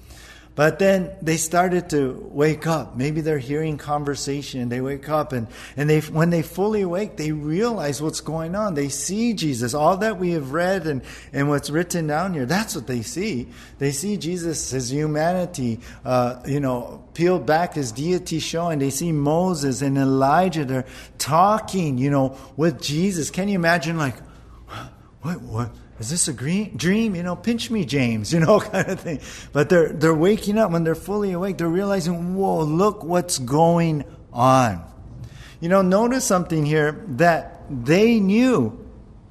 [0.57, 2.97] But then they started to wake up.
[2.97, 4.69] Maybe they're hearing conversation.
[4.69, 8.75] They wake up and, and they, when they fully awake, they realize what's going on.
[8.75, 9.75] They see Jesus.
[9.75, 13.49] All that we have read and, and what's written down here, that's what they see.
[13.81, 18.79] They see Jesus, his humanity, uh, you know, peeled back, his deity showing.
[18.79, 20.65] They see Moses and Elijah.
[20.65, 20.87] They're
[21.19, 23.29] talking, you know, with Jesus.
[23.29, 24.17] Can you imagine like,
[25.23, 25.71] what, what?
[26.05, 27.15] Is this a green, dream?
[27.15, 29.21] You know, pinch me, James, you know, kind of thing.
[29.53, 31.57] But they're, they're waking up when they're fully awake.
[31.57, 34.85] They're realizing, whoa, look what's going on.
[35.61, 38.87] You know, notice something here that they knew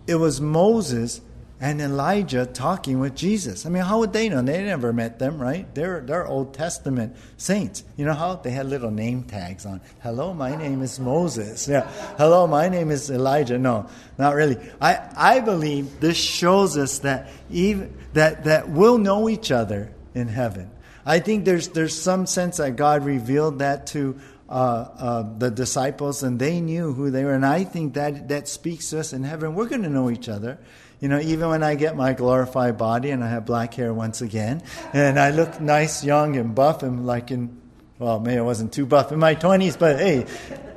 [0.08, 1.22] it was Moses
[1.64, 3.66] and Elijah talking with Jesus.
[3.66, 4.42] I mean, how would they know?
[4.42, 5.74] They never met them, right?
[5.74, 7.86] They're, they're Old Testament saints.
[7.96, 9.80] You know how they had little name tags on?
[10.02, 11.66] Hello, my name is Moses.
[11.66, 11.90] Yeah.
[12.18, 13.58] Hello, my name is Elijah.
[13.58, 14.58] No, not really.
[14.82, 20.28] I, I believe this shows us that even that, that we'll know each other in
[20.28, 20.70] heaven.
[21.06, 26.24] I think there's there's some sense that God revealed that to uh, uh, the disciples,
[26.24, 27.34] and they knew who they were.
[27.34, 29.56] And I think that that speaks to us in heaven.
[29.56, 30.60] We're going to know each other.
[31.04, 34.22] You know, even when I get my glorified body and I have black hair once
[34.22, 34.64] again,
[34.94, 37.60] and I look nice, young, and buff, and like in,
[38.00, 40.26] well, maybe I wasn't too buff in my 20s, but hey,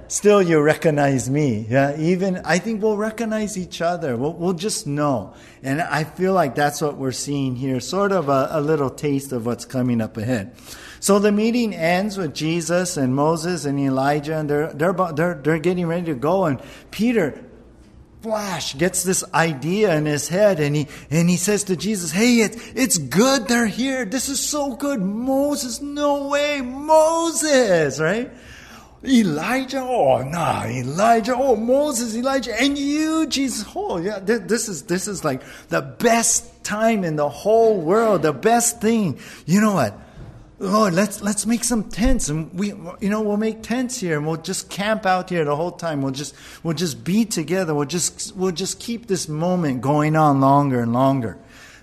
[0.09, 1.69] still you recognize me.
[1.71, 4.17] Yeah, even I think we'll recognize each other.
[4.17, 5.35] We'll, we'll just know.
[5.63, 9.31] And I feel like that's what we're seeing here, sort of a, a little taste
[9.31, 10.57] of what's coming up ahead.
[10.99, 15.59] So the meeting ends with Jesus and Moses and Elijah, and they're, they're, they're, they're
[15.61, 16.47] getting ready to go.
[16.47, 16.61] And
[16.91, 17.45] Peter
[18.27, 22.41] flash gets this idea in his head and he and he says to Jesus, "Hey,
[22.41, 24.05] it's it's good they're here.
[24.05, 25.01] This is so good.
[25.01, 28.29] Moses, no way, Moses, right?
[29.05, 33.65] Elijah, oh nah, Elijah, oh Moses, Elijah, and you, Jesus.
[33.77, 38.33] Oh yeah, this is this is like the best time in the whole world, the
[38.33, 39.21] best thing.
[39.47, 39.97] You know what?
[40.59, 44.27] Lord, let's let's make some tents, and we, you know, we'll make tents here, and
[44.27, 46.01] we'll just camp out here the whole time.
[46.01, 47.75] We'll just we'll just be together.
[47.75, 51.39] We'll just we'll just keep this moment going on longer and longer.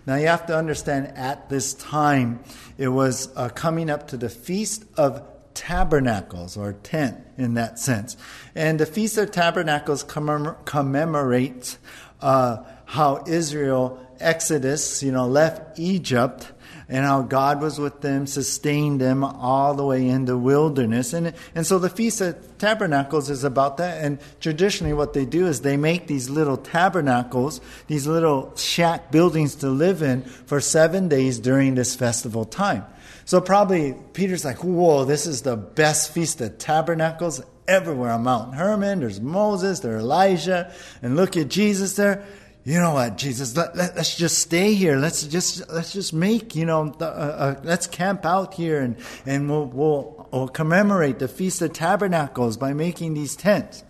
[0.07, 2.43] Now you have to understand, at this time,
[2.79, 5.21] it was uh, coming up to the feast of
[5.53, 8.17] tabernacles or tent in that sense.
[8.55, 11.77] And the Feast of Tabernacles commem- commemorates
[12.21, 16.51] uh, how Israel Exodus, you know, left Egypt
[16.89, 21.13] and how God was with them, sustained them all the way in the wilderness.
[21.13, 24.03] And, and so the Feast of Tabernacles is about that.
[24.03, 29.55] And traditionally, what they do is they make these little tabernacles, these little shack buildings
[29.55, 32.85] to live in for seven days during this festival time.
[33.25, 38.55] So probably Peter's like, whoa, this is the best Feast of Tabernacles everywhere on Mount
[38.55, 38.99] Hermon.
[38.99, 42.25] There's Moses, there's Elijah, and look at Jesus there
[42.65, 44.95] you know what, Jesus, let, let, us just stay here.
[44.95, 48.95] Let's just, let's just make, you know, the, uh, uh, let's camp out here and,
[49.25, 53.83] and we'll, we'll, we'll commemorate the Feast of Tabernacles by making these tents.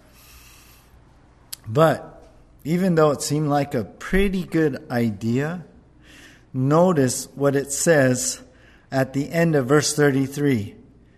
[1.68, 2.28] But
[2.64, 5.66] even though it seemed like a pretty good idea,
[6.52, 8.42] notice what it says
[8.92, 10.60] at the end of verse 33.
[10.62, 10.76] It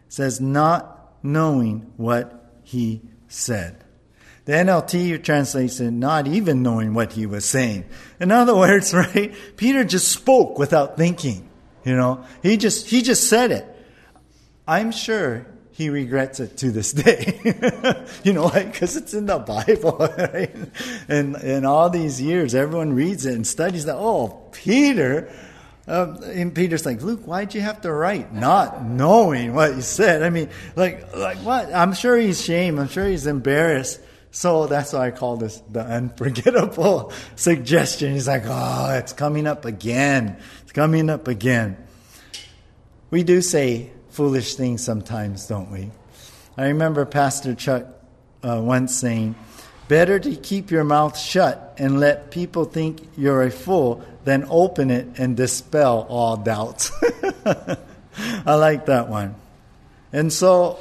[0.09, 3.84] says, not knowing what he said.
[4.45, 7.85] The NLT translates it not even knowing what he was saying.
[8.19, 11.49] In other words, right, Peter just spoke without thinking.
[11.83, 13.65] You know, he just he just said it.
[14.67, 17.39] I'm sure he regrets it to this day.
[18.23, 20.55] you know, because it's in the Bible, right?
[21.07, 23.95] And in all these years, everyone reads it and studies that.
[23.95, 25.31] Oh, Peter.
[25.87, 30.23] Um, and Peter's like, Luke, why'd you have to write not knowing what you said?
[30.23, 31.71] I mean, like, like what?
[31.71, 32.79] I'm sure he's ashamed.
[32.79, 33.99] I'm sure he's embarrassed.
[34.35, 38.11] So that's why I call this the unforgettable suggestion.
[38.11, 40.35] He's like, oh, it's coming up again.
[40.63, 41.77] It's coming up again.
[43.11, 45.89] We do say foolish things sometimes, don't we?
[46.57, 47.85] I remember Pastor Chuck
[48.43, 49.35] uh, once saying,
[49.87, 54.91] Better to keep your mouth shut and let people think you're a fool than open
[54.91, 56.91] it and dispel all doubts.
[58.45, 59.35] I like that one.
[60.11, 60.77] And so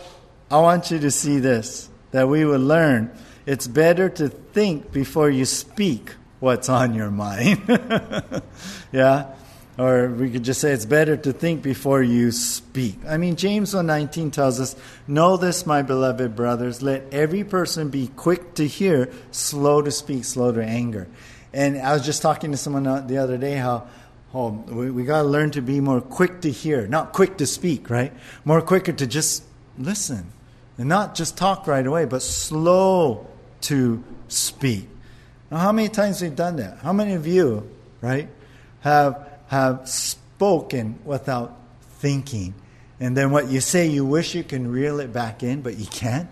[0.51, 5.31] I want you to see this that we would learn it's better to think before
[5.31, 7.63] you speak what's on your mind.
[8.93, 9.35] yeah?
[9.77, 12.99] Or we could just say it's better to think before you speak.
[13.09, 14.77] I mean, James 1.19 tells us,
[15.09, 20.25] Know this, my beloved brothers, let every person be quick to hear, slow to speak,
[20.25, 21.09] slow to anger.
[21.53, 23.89] And I was just talking to someone the other day how
[24.33, 27.47] oh, we, we got to learn to be more quick to hear, not quick to
[27.47, 28.13] speak, right?
[28.45, 29.45] More quicker to just
[29.79, 30.31] listen
[30.79, 33.27] and not just talk right away, but slow
[33.65, 34.89] to speak.
[35.51, 36.79] Now, how many times we've done that?
[36.79, 37.69] How many of you,
[38.01, 38.29] right,
[38.81, 41.57] have have spoken without
[41.99, 42.55] thinking?
[43.01, 45.87] And then what you say, you wish you can reel it back in, but you
[45.87, 46.29] can't.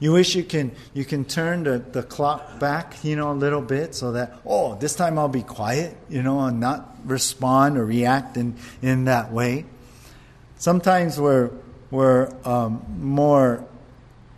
[0.00, 3.62] You wish you can you can turn the, the clock back, you know, a little
[3.62, 7.84] bit so that, oh, this time I'll be quiet, you know, and not respond or
[7.84, 9.66] react in, in that way.
[10.58, 11.50] Sometimes we're
[11.90, 13.64] we're um, more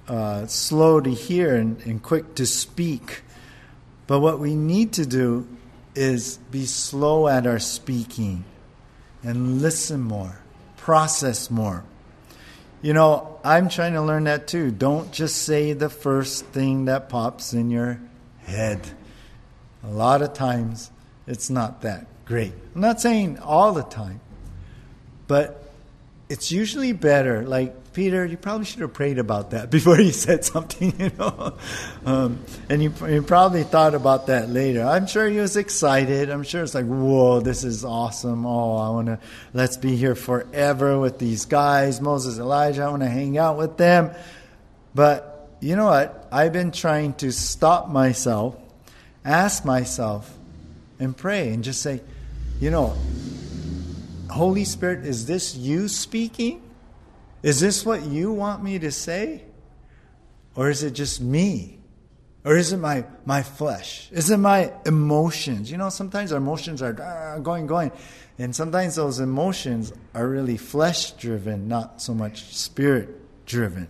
[0.08, 3.22] uh, slow to hear and, and quick to speak.
[4.06, 5.48] But what we need to do
[5.94, 8.44] is be slow at our speaking
[9.22, 10.38] and listen more,
[10.76, 11.84] process more.
[12.82, 14.70] You know, I'm trying to learn that too.
[14.70, 18.00] Don't just say the first thing that pops in your
[18.44, 18.80] head.
[19.82, 20.90] A lot of times
[21.26, 22.52] it's not that great.
[22.74, 24.20] I'm not saying all the time,
[25.26, 25.72] but
[26.28, 27.44] it's usually better.
[27.44, 31.56] Like Peter, you probably should have prayed about that before you said something, you know.
[32.04, 34.82] Um, and you, you probably thought about that later.
[34.82, 36.28] I'm sure he was excited.
[36.28, 38.44] I'm sure it's like, whoa, this is awesome.
[38.44, 39.18] Oh, I want to,
[39.54, 42.82] let's be here forever with these guys, Moses, Elijah.
[42.82, 44.10] I want to hang out with them.
[44.94, 46.28] But you know what?
[46.30, 48.58] I've been trying to stop myself,
[49.24, 50.30] ask myself,
[50.98, 52.02] and pray and just say,
[52.60, 52.94] you know,
[54.28, 56.60] Holy Spirit, is this you speaking?
[57.42, 59.42] Is this what you want me to say?
[60.54, 61.78] Or is it just me?
[62.44, 64.08] Or is it my, my flesh?
[64.12, 65.70] Is it my emotions?
[65.70, 67.92] You know, sometimes our emotions are ah, going, going.
[68.38, 73.88] And sometimes those emotions are really flesh driven, not so much spirit driven.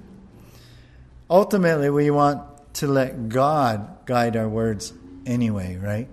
[1.29, 2.43] Ultimately, we want
[2.75, 4.93] to let God guide our words
[5.27, 6.09] anyway, right?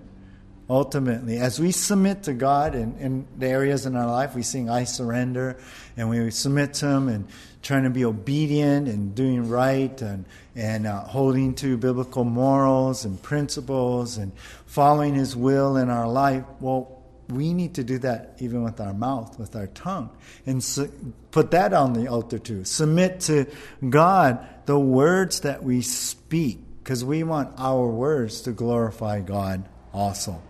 [0.68, 4.70] Ultimately, as we submit to God in, in the areas in our life, we sing
[4.70, 5.58] I surrender,
[5.96, 7.28] and we submit to Him and
[7.62, 10.24] trying to be obedient and doing right and,
[10.54, 14.32] and uh, holding to biblical morals and principles and
[14.66, 16.44] following His will in our life.
[16.60, 20.10] Well, we need to do that even with our mouth, with our tongue,
[20.46, 20.92] and su-
[21.30, 22.64] put that on the altar too.
[22.64, 23.46] Submit to
[23.88, 30.42] God the words that we speak, because we want our words to glorify God also.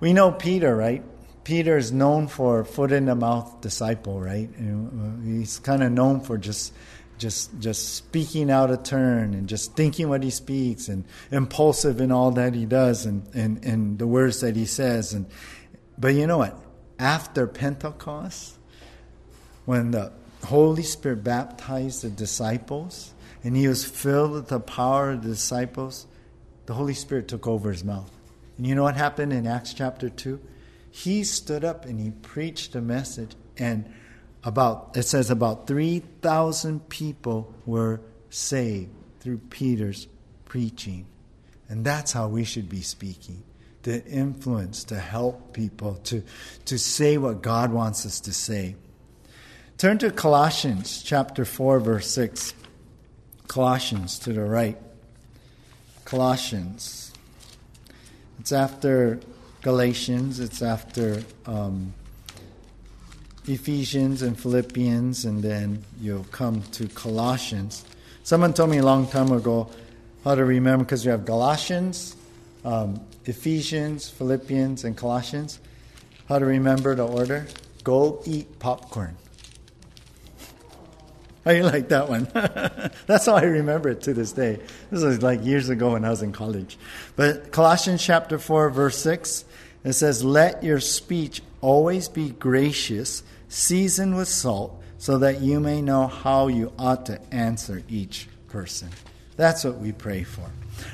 [0.00, 1.04] We know Peter, right?
[1.44, 4.48] Peter is known for foot in the mouth disciple, right?
[5.24, 6.72] He's kind of known for just
[7.20, 12.10] just just speaking out of turn and just thinking what he speaks and impulsive in
[12.10, 15.26] all that he does and, and, and the words that he says and
[15.98, 16.56] but you know what
[16.98, 18.56] after pentecost
[19.66, 20.10] when the
[20.44, 23.12] holy spirit baptized the disciples
[23.44, 26.06] and he was filled with the power of the disciples
[26.64, 28.10] the holy spirit took over his mouth
[28.60, 30.38] and you know what happened in acts chapter 2
[30.90, 33.90] he stood up and he preached a message and
[34.44, 38.90] about it says about 3000 people were saved
[39.20, 40.08] through Peter's
[40.44, 41.06] preaching.
[41.70, 43.42] And that's how we should be speaking.
[43.84, 46.22] To influence to help people to
[46.66, 48.76] to say what God wants us to say.
[49.78, 52.52] Turn to Colossians chapter 4 verse 6
[53.48, 54.76] Colossians to the right.
[56.04, 57.09] Colossians
[58.50, 59.20] it's after
[59.62, 61.94] Galatians it's after um,
[63.46, 67.84] Ephesians and Philippians, and then you'll come to Colossians.
[68.24, 69.70] Someone told me a long time ago
[70.24, 72.16] how to remember because you have Galatians,
[72.64, 75.60] um, Ephesians, Philippians, and Colossians.
[76.28, 77.46] How to remember the order?
[77.84, 79.16] Go eat popcorn.
[81.44, 82.28] How you like that one?
[83.06, 84.60] That's how I remember it to this day.
[84.90, 86.78] This was like years ago when I was in college.
[87.16, 89.44] But Colossians chapter 4, verse 6,
[89.84, 95.82] it says, Let your speech always be gracious seasoned with salt, so that you may
[95.82, 98.88] know how you ought to answer each person.
[99.36, 100.50] That's what we pray for.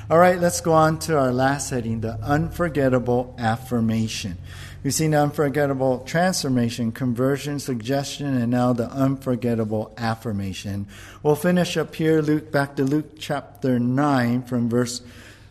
[0.09, 4.37] All right, let's go on to our last heading the unforgettable affirmation.
[4.83, 10.87] We've seen the unforgettable transformation, conversion, suggestion, and now the unforgettable affirmation.
[11.23, 15.01] We'll finish up here, Luke, back to Luke chapter 9 from verse,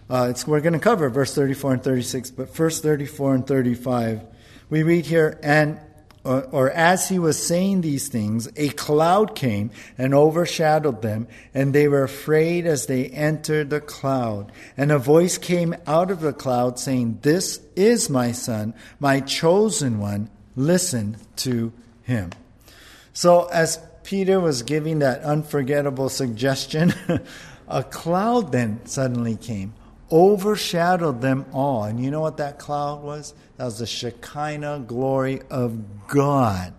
[0.09, 4.21] uh, we're going to cover verse 34 and 36, but first 34 and 35.
[4.71, 5.81] We read here, and
[6.27, 11.89] or, as he was saying these things, a cloud came and overshadowed them, and they
[11.89, 14.51] were afraid as they entered the cloud.
[14.77, 19.99] And a voice came out of the cloud saying, This is my son, my chosen
[19.99, 20.31] one.
[20.57, 21.73] Listen to
[22.03, 22.31] him.
[23.13, 26.93] So, as Peter was giving that unforgettable suggestion,
[27.69, 29.75] a cloud then suddenly came
[30.11, 31.85] overshadowed them all.
[31.85, 33.35] And you know what that cloud was?
[33.57, 36.73] That was the Shekinah glory of God.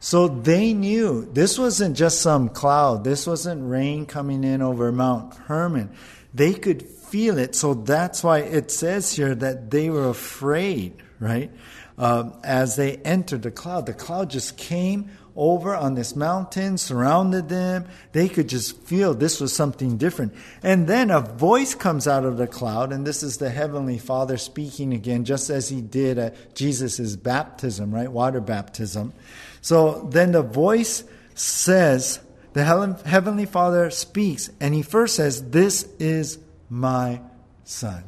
[0.00, 3.04] So they knew this wasn't just some cloud.
[3.04, 5.90] This wasn't rain coming in over Mount Hermon.
[6.34, 7.54] They could feel it.
[7.54, 11.52] So that's why it says here that they were afraid, right?
[11.98, 13.86] Um, as they entered the cloud.
[13.86, 17.86] The cloud just came over on this mountain, surrounded them.
[18.12, 20.34] They could just feel this was something different.
[20.62, 24.36] And then a voice comes out of the cloud, and this is the Heavenly Father
[24.36, 28.10] speaking again, just as he did at Jesus' baptism, right?
[28.10, 29.12] Water baptism.
[29.60, 31.04] So then the voice
[31.34, 32.20] says,
[32.52, 32.64] the
[33.04, 37.20] Heavenly Father speaks, and he first says, This is my
[37.64, 38.04] Son.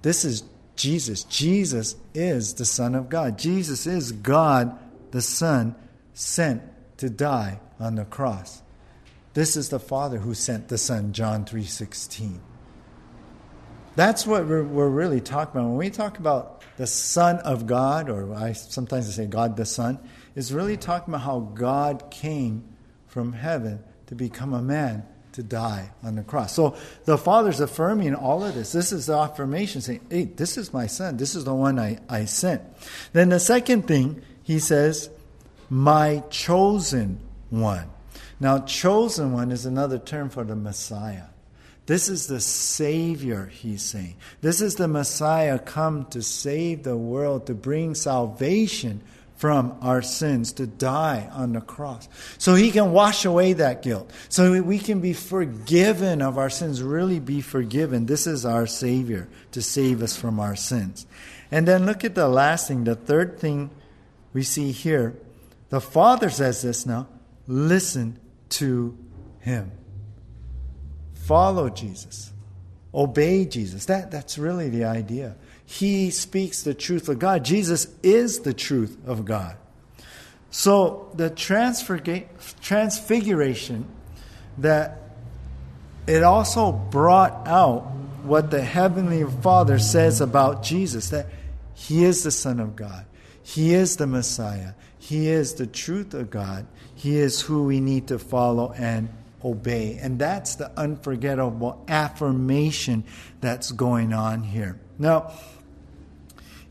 [0.00, 0.44] This is
[0.76, 1.24] Jesus.
[1.24, 3.38] Jesus is the Son of God.
[3.38, 4.78] Jesus is God
[5.10, 5.74] the Son
[6.14, 6.62] sent
[6.98, 8.62] to die on the cross.
[9.34, 12.40] This is the Father who sent the Son, John 3:16.
[13.96, 15.68] That's what we're, we're, really talking about.
[15.68, 19.66] When we talk about the Son of God, or I sometimes I say God the
[19.66, 19.98] Son,
[20.34, 22.64] is really talking about how God came
[23.06, 26.52] from heaven to become a man to die on the cross.
[26.52, 28.72] So the Father's affirming all of this.
[28.72, 31.16] This is the affirmation saying, hey, this is my son.
[31.16, 32.62] This is the one I, I sent.
[33.12, 35.10] Then the second thing he says
[35.74, 37.18] my chosen
[37.50, 37.90] one.
[38.38, 41.24] Now, chosen one is another term for the Messiah.
[41.86, 44.14] This is the Savior, he's saying.
[44.40, 49.02] This is the Messiah come to save the world, to bring salvation
[49.34, 52.08] from our sins, to die on the cross.
[52.38, 54.12] So he can wash away that guilt.
[54.28, 58.06] So we can be forgiven of our sins, really be forgiven.
[58.06, 61.04] This is our Savior to save us from our sins.
[61.50, 63.70] And then look at the last thing, the third thing
[64.32, 65.16] we see here
[65.70, 67.08] the Father says this now
[67.46, 68.18] listen
[68.50, 68.96] to
[69.40, 69.72] Him.
[71.14, 72.32] Follow Jesus.
[72.94, 73.86] Obey Jesus.
[73.86, 75.36] That, that's really the idea.
[75.66, 77.44] He speaks the truth of God.
[77.44, 79.56] Jesus is the truth of God.
[80.50, 83.86] So the transfiguration
[84.58, 85.00] that
[86.06, 87.80] it also brought out
[88.22, 91.28] what the heavenly Father says about Jesus that
[91.74, 93.06] he is the Son of God.
[93.42, 94.74] He is the Messiah.
[95.04, 96.66] He is the truth of God.
[96.94, 99.10] He is who we need to follow and
[99.44, 99.98] obey.
[100.00, 103.04] And that's the unforgettable affirmation
[103.42, 104.80] that's going on here.
[104.98, 105.34] Now,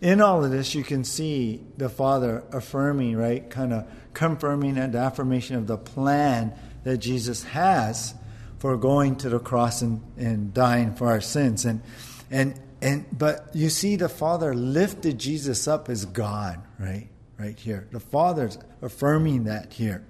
[0.02, 3.48] in all of this, you can see the Father affirming, right?
[3.48, 6.56] Kind of confirming and affirmation of the plan
[6.86, 8.16] that Jesus has
[8.58, 11.66] for going to the cross and, and dying for our sins.
[11.66, 11.84] And,
[12.32, 17.10] and, and, but you see, the Father lifted Jesus up as God, right?
[17.38, 17.88] Right here.
[17.92, 20.04] The Father's affirming that here.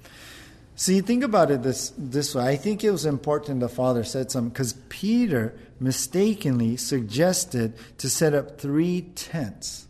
[0.75, 2.43] See, think about it this, this way.
[2.43, 8.33] I think it was important the Father said something because Peter mistakenly suggested to set
[8.33, 9.85] up three tents,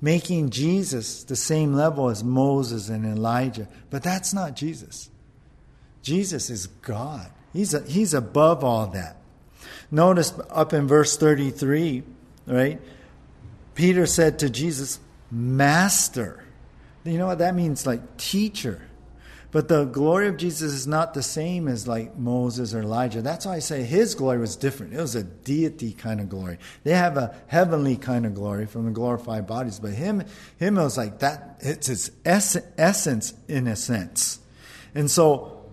[0.00, 3.66] making Jesus the same level as Moses and Elijah.
[3.90, 5.10] But that's not Jesus.
[6.02, 9.16] Jesus is God, He's, a, he's above all that.
[9.90, 12.02] Notice up in verse 33,
[12.46, 12.80] right?
[13.74, 15.00] Peter said to Jesus,
[15.30, 16.44] Master.
[17.06, 17.86] You know what that means?
[17.86, 18.82] Like teacher.
[19.52, 23.22] But the glory of Jesus is not the same as like Moses or Elijah.
[23.22, 24.92] That's why I say his glory was different.
[24.92, 26.58] It was a deity kind of glory.
[26.84, 30.24] They have a heavenly kind of glory from the glorified bodies, but him,
[30.58, 31.56] him was like that.
[31.60, 34.40] It's his essence in a sense.
[34.94, 35.64] And so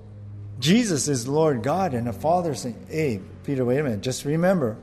[0.60, 4.02] Jesus is Lord God, and the Father saying, "Hey, Peter, wait a minute.
[4.02, 4.78] Just remember,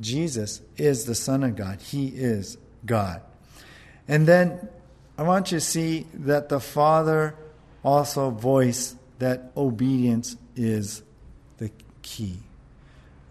[0.00, 1.80] Jesus is the Son of God.
[1.80, 3.20] He is God."
[4.08, 4.68] And then
[5.18, 7.34] I want you to see that the Father
[7.82, 11.02] also voice that obedience is
[11.58, 11.70] the
[12.02, 12.38] key.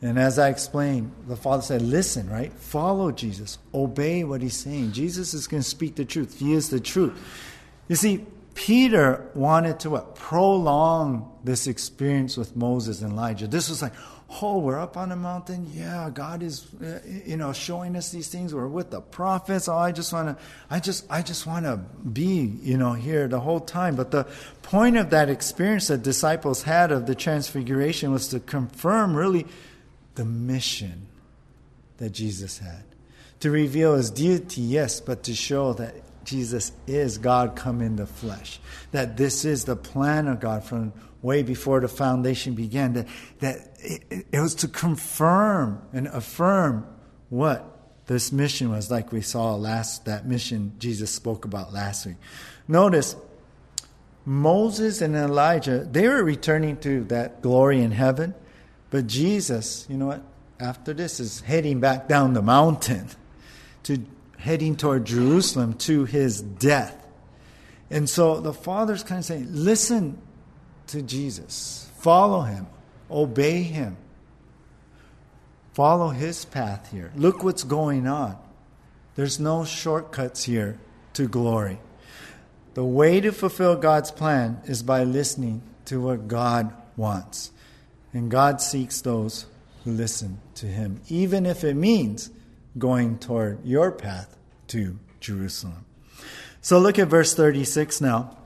[0.01, 2.51] And as I explained, the Father said, Listen, right?
[2.53, 3.57] Follow Jesus.
[3.73, 4.91] Obey what He's saying.
[4.91, 6.39] Jesus is going to speak the truth.
[6.39, 7.13] He is the truth.
[7.87, 8.25] You see,
[8.55, 10.15] Peter wanted to what?
[10.15, 13.47] Prolong this experience with Moses and Elijah.
[13.47, 13.93] This was like,
[14.41, 15.69] oh, we're up on a mountain.
[15.73, 18.53] Yeah, God is, uh, you know, showing us these things.
[18.53, 19.67] We're with the prophets.
[19.67, 23.27] Oh, I just want to, I just, I just want to be, you know, here
[23.27, 23.95] the whole time.
[23.95, 24.27] But the
[24.63, 29.45] point of that experience that disciples had of the transfiguration was to confirm really
[30.15, 31.07] the mission
[31.97, 32.83] that Jesus had.
[33.41, 35.93] To reveal his deity, yes, but to show that
[36.25, 38.59] Jesus is God come in the flesh.
[38.91, 40.93] That this is the plan of God from
[41.25, 42.93] way before the foundation began.
[42.93, 43.07] That,
[43.39, 46.87] that it, it was to confirm and affirm
[47.29, 47.71] what
[48.05, 52.17] this mission was, like we saw last, that mission Jesus spoke about last week.
[52.67, 53.15] Notice,
[54.23, 58.35] Moses and Elijah, they were returning to that glory in heaven,
[58.91, 60.23] but Jesus, you know what,
[60.59, 63.07] after this is heading back down the mountain
[63.83, 63.99] to
[64.37, 66.95] heading toward Jerusalem to his death.
[67.89, 70.21] And so the Father's kind of saying, listen
[70.87, 72.67] to Jesus, follow him,
[73.09, 73.97] obey him,
[75.73, 77.11] follow his path here.
[77.15, 78.37] Look what's going on.
[79.15, 80.77] There's no shortcuts here
[81.13, 81.79] to glory.
[82.73, 87.51] The way to fulfill God's plan is by listening to what God wants.
[88.13, 89.45] And God seeks those
[89.83, 92.29] who listen to him, even if it means
[92.77, 94.35] going toward your path
[94.67, 95.85] to Jerusalem.
[96.61, 98.37] So look at verse 36 now.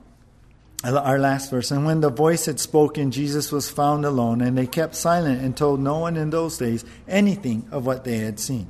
[0.82, 1.70] Our last verse.
[1.70, 5.54] And when the voice had spoken, Jesus was found alone, and they kept silent and
[5.54, 8.66] told no one in those days anything of what they had seen.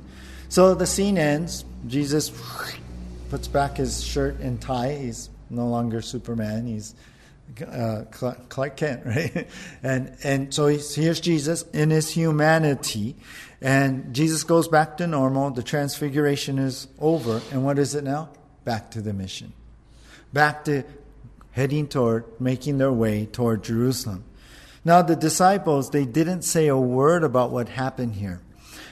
[0.49, 1.63] So the scene ends.
[1.87, 2.29] Jesus
[3.29, 4.95] puts back his shirt and tie.
[4.95, 6.67] He's no longer Superman.
[6.67, 6.93] He's
[7.65, 9.47] uh, Clark Kent, right?
[9.81, 13.15] And and so here's Jesus in his humanity,
[13.61, 15.51] and Jesus goes back to normal.
[15.51, 18.29] The transfiguration is over, and what is it now?
[18.65, 19.53] Back to the mission,
[20.33, 20.83] back to
[21.51, 24.23] heading toward making their way toward Jerusalem.
[24.83, 28.41] Now the disciples they didn't say a word about what happened here.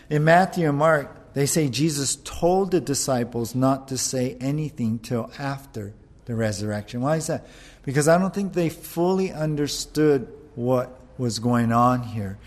[0.10, 5.32] In Matthew and Mark, they say Jesus told the disciples not to say anything till
[5.38, 5.93] after
[6.26, 7.01] the resurrection.
[7.01, 7.45] Why is that?
[7.89, 12.38] because I don't think they fully understood what was going on here.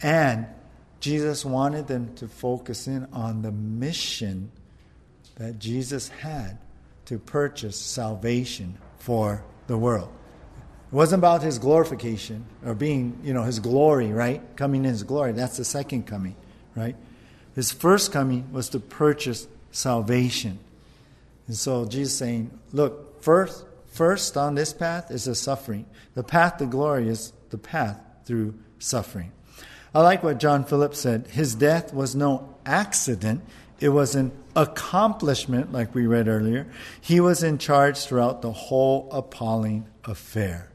[0.00, 0.46] And
[1.00, 4.52] Jesus wanted them to focus in on the mission
[5.34, 6.58] that Jesus had
[7.06, 10.10] to purchase salvation for the world.
[10.90, 14.42] It wasn't about his glorification or being, you know, his glory, right?
[14.56, 15.32] Coming in his glory.
[15.32, 16.36] That's the second coming,
[16.74, 16.96] right?
[17.54, 20.58] His first coming was to purchase salvation.
[21.46, 25.84] And so Jesus saying, look, first First on this path is the suffering.
[26.14, 29.32] The path to glory is the path through suffering.
[29.94, 31.26] I like what John Phillips said.
[31.26, 33.42] His death was no accident,
[33.82, 36.68] it was an accomplishment, like we read earlier.
[37.00, 40.70] He was in charge throughout the whole appalling affair.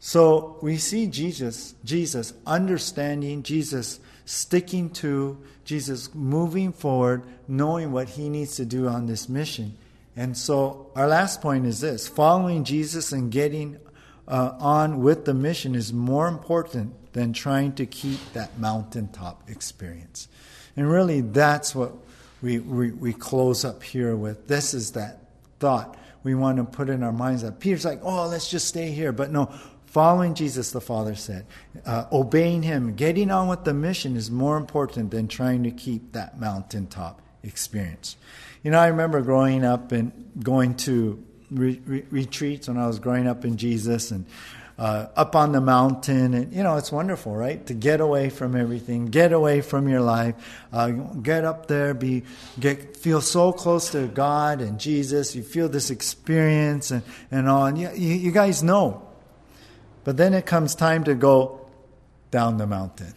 [0.00, 8.30] So we see Jesus, Jesus understanding, Jesus sticking to, Jesus moving forward, knowing what he
[8.30, 9.76] needs to do on this mission.
[10.16, 13.78] And so, our last point is this following Jesus and getting
[14.26, 20.28] uh, on with the mission is more important than trying to keep that mountaintop experience.
[20.78, 21.92] And really, that's what
[22.40, 25.18] we, we, we close up here with this is that
[25.58, 28.92] thought we want to put in our minds that Peter's like, oh, let's just stay
[28.92, 29.10] here.
[29.10, 29.52] But no,
[29.86, 31.46] following Jesus, the Father said,
[31.84, 36.12] uh, obeying Him, getting on with the mission is more important than trying to keep
[36.12, 38.16] that mountaintop experience.
[38.62, 41.20] You know, I remember growing up and going to
[41.50, 44.26] re- re- retreats when I was growing up in Jesus and
[44.78, 46.34] uh, up on the mountain.
[46.34, 47.64] And, you know, it's wonderful, right?
[47.66, 50.34] To get away from everything, get away from your life,
[50.72, 52.22] uh, get up there, be,
[52.58, 55.34] get, feel so close to God and Jesus.
[55.34, 57.66] You feel this experience and, and all.
[57.66, 59.04] And you, you guys know.
[60.04, 61.66] But then it comes time to go
[62.30, 63.14] down the mountain,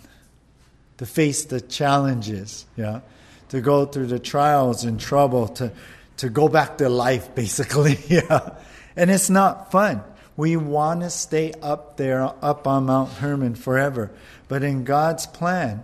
[0.98, 3.02] to face the challenges, yeah,
[3.50, 5.72] to go through the trials and trouble, to,
[6.18, 8.56] to go back to life, basically, yeah.
[8.96, 10.04] And it's not fun.
[10.42, 14.10] We want to stay up there, up on Mount Hermon forever.
[14.48, 15.84] But in God's plan,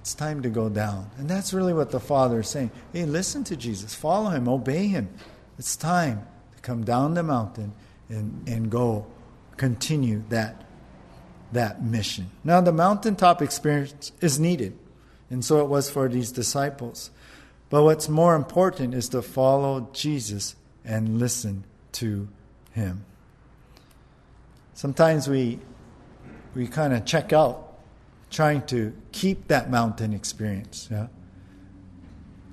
[0.00, 1.08] it's time to go down.
[1.18, 2.72] And that's really what the Father is saying.
[2.92, 5.08] Hey, listen to Jesus, follow him, obey him.
[5.56, 6.26] It's time
[6.56, 7.74] to come down the mountain
[8.08, 9.06] and, and go
[9.56, 10.64] continue that,
[11.52, 12.28] that mission.
[12.42, 14.76] Now, the mountaintop experience is needed,
[15.30, 17.12] and so it was for these disciples.
[17.70, 21.62] But what's more important is to follow Jesus and listen
[21.92, 22.26] to
[22.72, 23.04] him.
[24.76, 25.58] Sometimes we,
[26.54, 27.78] we kind of check out
[28.30, 30.86] trying to keep that mountain experience.
[30.90, 31.06] Yeah?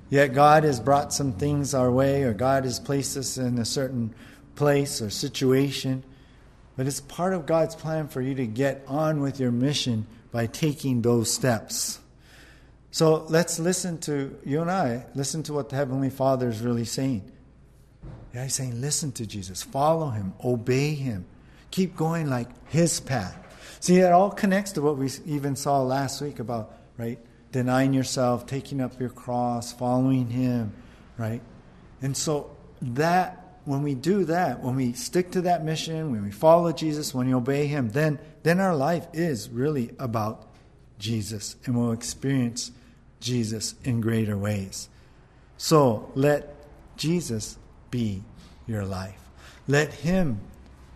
[0.08, 3.64] Yet God has brought some things our way, or God has placed us in a
[3.66, 4.14] certain
[4.56, 6.02] place or situation.
[6.78, 10.46] But it's part of God's plan for you to get on with your mission by
[10.46, 12.00] taking those steps.
[12.90, 16.86] So let's listen to, you and I, listen to what the Heavenly Father is really
[16.86, 17.30] saying.
[18.32, 21.26] Yeah, he's saying, listen to Jesus, follow him, obey him,
[21.74, 23.36] Keep going like His path.
[23.80, 27.18] See, it all connects to what we even saw last week about, right?
[27.50, 30.72] Denying yourself, taking up your cross, following Him,
[31.18, 31.42] right?
[32.00, 36.30] And so that, when we do that, when we stick to that mission, when we
[36.30, 40.46] follow Jesus, when we obey Him, then, then our life is really about
[41.00, 42.70] Jesus and we'll experience
[43.18, 44.88] Jesus in greater ways.
[45.56, 46.54] So let
[46.96, 47.58] Jesus
[47.90, 48.22] be
[48.64, 49.18] your life.
[49.66, 50.38] Let Him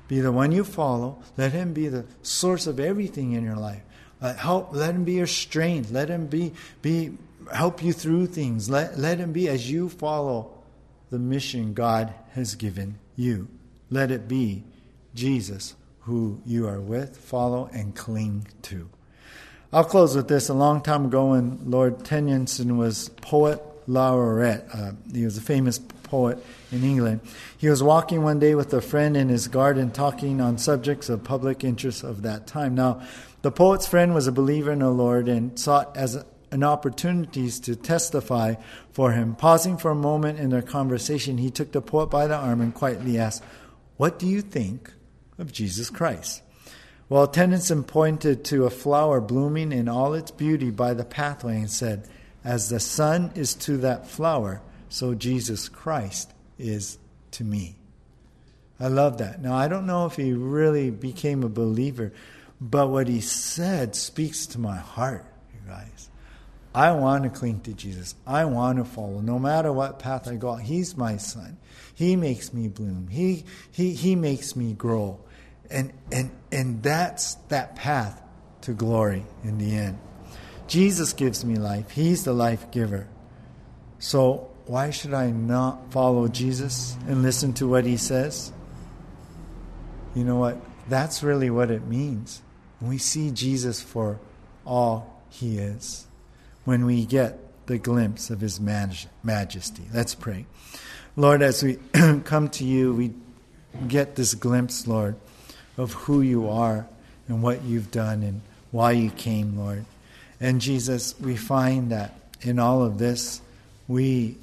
[0.08, 1.22] be the one you follow.
[1.36, 3.82] Let Him be the source of everything in your life.
[4.20, 4.72] Uh, help.
[4.72, 5.90] Let Him be your strength.
[5.90, 6.52] Let Him be
[6.82, 7.12] be
[7.52, 8.68] help you through things.
[8.68, 10.58] Let let Him be as you follow
[11.10, 13.48] the mission God has given you.
[13.90, 14.64] Let it be
[15.14, 18.88] Jesus who you are with, follow, and cling to.
[19.72, 20.48] I'll close with this.
[20.48, 25.78] A long time ago, when Lord Tennyson was poet laureate, uh, he was a famous
[26.08, 27.20] poet in England.
[27.56, 31.24] He was walking one day with a friend in his garden talking on subjects of
[31.24, 32.74] public interest of that time.
[32.74, 33.02] Now,
[33.42, 37.76] the poet's friend was a believer in the Lord and sought as an opportunities to
[37.76, 38.54] testify
[38.92, 39.34] for him.
[39.34, 42.74] Pausing for a moment in their conversation, he took the poet by the arm and
[42.74, 43.44] quietly asked,
[43.96, 44.92] What do you think
[45.38, 46.42] of Jesus Christ?
[47.08, 51.70] Well, Tennyson pointed to a flower blooming in all its beauty by the pathway and
[51.70, 52.06] said,
[52.44, 56.98] As the sun is to that flower, so Jesus Christ is
[57.32, 57.76] to me.
[58.80, 59.42] I love that.
[59.42, 62.12] Now, I don't know if he really became a believer,
[62.60, 66.10] but what he said speaks to my heart, you guys.
[66.74, 68.14] I want to cling to Jesus.
[68.26, 69.20] I want to follow.
[69.20, 71.56] No matter what path I go, he's my sun.
[71.94, 73.08] He makes me bloom.
[73.08, 75.18] He, he, he makes me grow.
[75.70, 78.22] And, and, and that's that path
[78.62, 79.98] to glory in the end.
[80.68, 81.90] Jesus gives me life.
[81.90, 83.08] He's the life giver.
[83.98, 88.52] So why should I not follow Jesus and listen to what he says?
[90.14, 90.58] You know what?
[90.88, 92.42] That's really what it means.
[92.80, 94.20] We see Jesus for
[94.66, 96.06] all he is,
[96.64, 99.84] when we get the glimpse of his majesty.
[99.92, 100.44] Let's pray.
[101.16, 101.78] Lord, as we
[102.24, 103.14] come to you, we
[103.86, 105.16] get this glimpse, Lord,
[105.78, 106.86] of who you are
[107.26, 109.86] and what you've done and why you came, Lord.
[110.40, 113.40] And Jesus, we find that in all of this,
[113.88, 114.36] we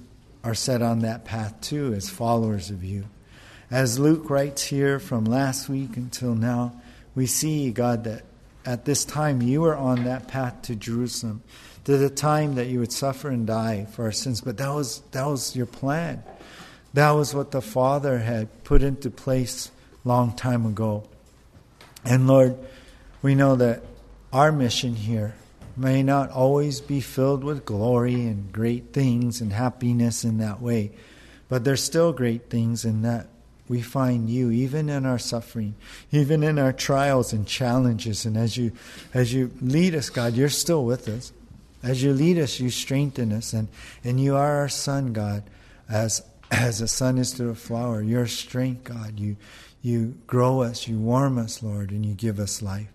[0.45, 3.05] are set on that path too as followers of you.
[3.71, 6.79] As Luke writes here from last week until now,
[7.15, 8.23] we see, God, that
[8.63, 11.41] at this time you were on that path to Jerusalem,
[11.85, 14.39] to the time that you would suffer and die for our sins.
[14.39, 16.23] But that was, that was your plan.
[16.93, 19.71] That was what the Father had put into place
[20.03, 21.03] long time ago.
[22.05, 22.55] And Lord,
[23.23, 23.81] we know that
[24.31, 25.33] our mission here
[25.77, 30.91] may not always be filled with glory and great things and happiness in that way,
[31.49, 33.27] but there's still great things in that
[33.67, 35.73] we find you even in our suffering
[36.11, 38.71] even in our trials and challenges and as you
[39.11, 41.33] as you lead us god you're still with us
[41.85, 43.67] As you lead us, you strengthen us, and,
[44.03, 45.43] and you are our sun, God,
[45.87, 48.01] as as a sun is to a flower.
[48.01, 49.19] Your strength, God.
[49.19, 49.37] You
[49.83, 52.91] you grow us, you warm us, Lord, and you give us life.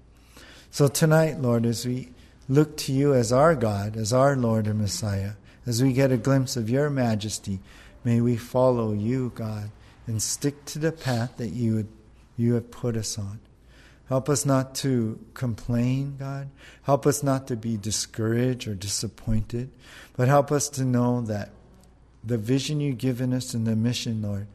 [0.72, 2.08] So tonight, Lord, as we
[2.50, 5.32] look to you as our God, as our Lord and Messiah,
[5.66, 7.60] as we get a glimpse of your majesty,
[8.02, 9.70] may we follow you, God,
[10.08, 11.88] and stick to the path that you would,
[12.36, 13.38] you have put us on.
[14.08, 16.50] Help us not to complain, God.
[16.82, 19.70] Help us not to be discouraged or disappointed,
[20.16, 21.50] but help us to know that
[22.24, 24.48] the vision you've given us and the mission, Lord,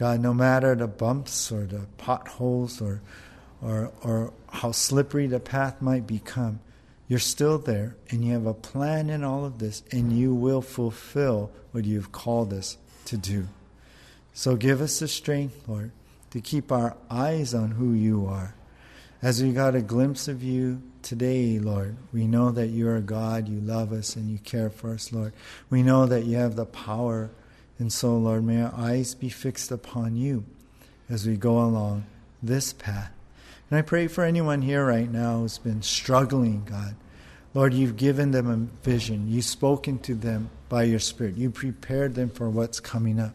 [0.00, 3.00] God, no matter the bumps or the potholes or,
[3.62, 6.58] or, or how slippery the path might become,
[7.08, 10.62] you're still there and you have a plan in all of this and you will
[10.62, 13.48] fulfill what you've called us to do.
[14.34, 15.90] So give us the strength, Lord,
[16.30, 18.54] to keep our eyes on who you are
[19.20, 23.48] as we got a glimpse of you today, Lord, we know that you are God,
[23.48, 25.32] you love us, and you care for us, Lord.
[25.70, 27.30] We know that you have the power.
[27.80, 30.44] And so, Lord, may our eyes be fixed upon you
[31.08, 32.06] as we go along
[32.42, 33.12] this path.
[33.70, 36.94] And I pray for anyone here right now who's been struggling, God.
[37.54, 39.28] Lord, you've given them a vision.
[39.28, 41.36] You've spoken to them by your Spirit.
[41.36, 43.34] You prepared them for what's coming up.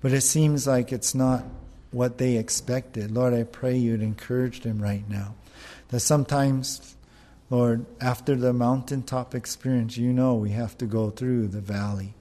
[0.00, 1.44] But it seems like it's not
[1.90, 3.10] what they expected.
[3.10, 5.34] Lord, I pray you'd encourage them right now.
[5.88, 6.96] That sometimes,
[7.50, 12.14] Lord, after the mountaintop experience, you know we have to go through the valley.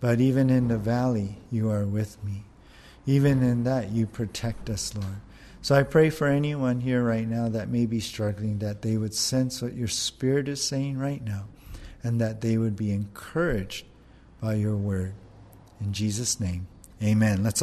[0.00, 2.44] But even in the valley, you are with me.
[3.06, 5.20] Even in that, you protect us, Lord.
[5.62, 9.14] So I pray for anyone here right now that may be struggling, that they would
[9.14, 11.48] sense what your Spirit is saying right now,
[12.02, 13.84] and that they would be encouraged
[14.40, 15.12] by your word.
[15.80, 16.66] In Jesus' name,
[17.02, 17.42] amen.
[17.42, 17.58] Let's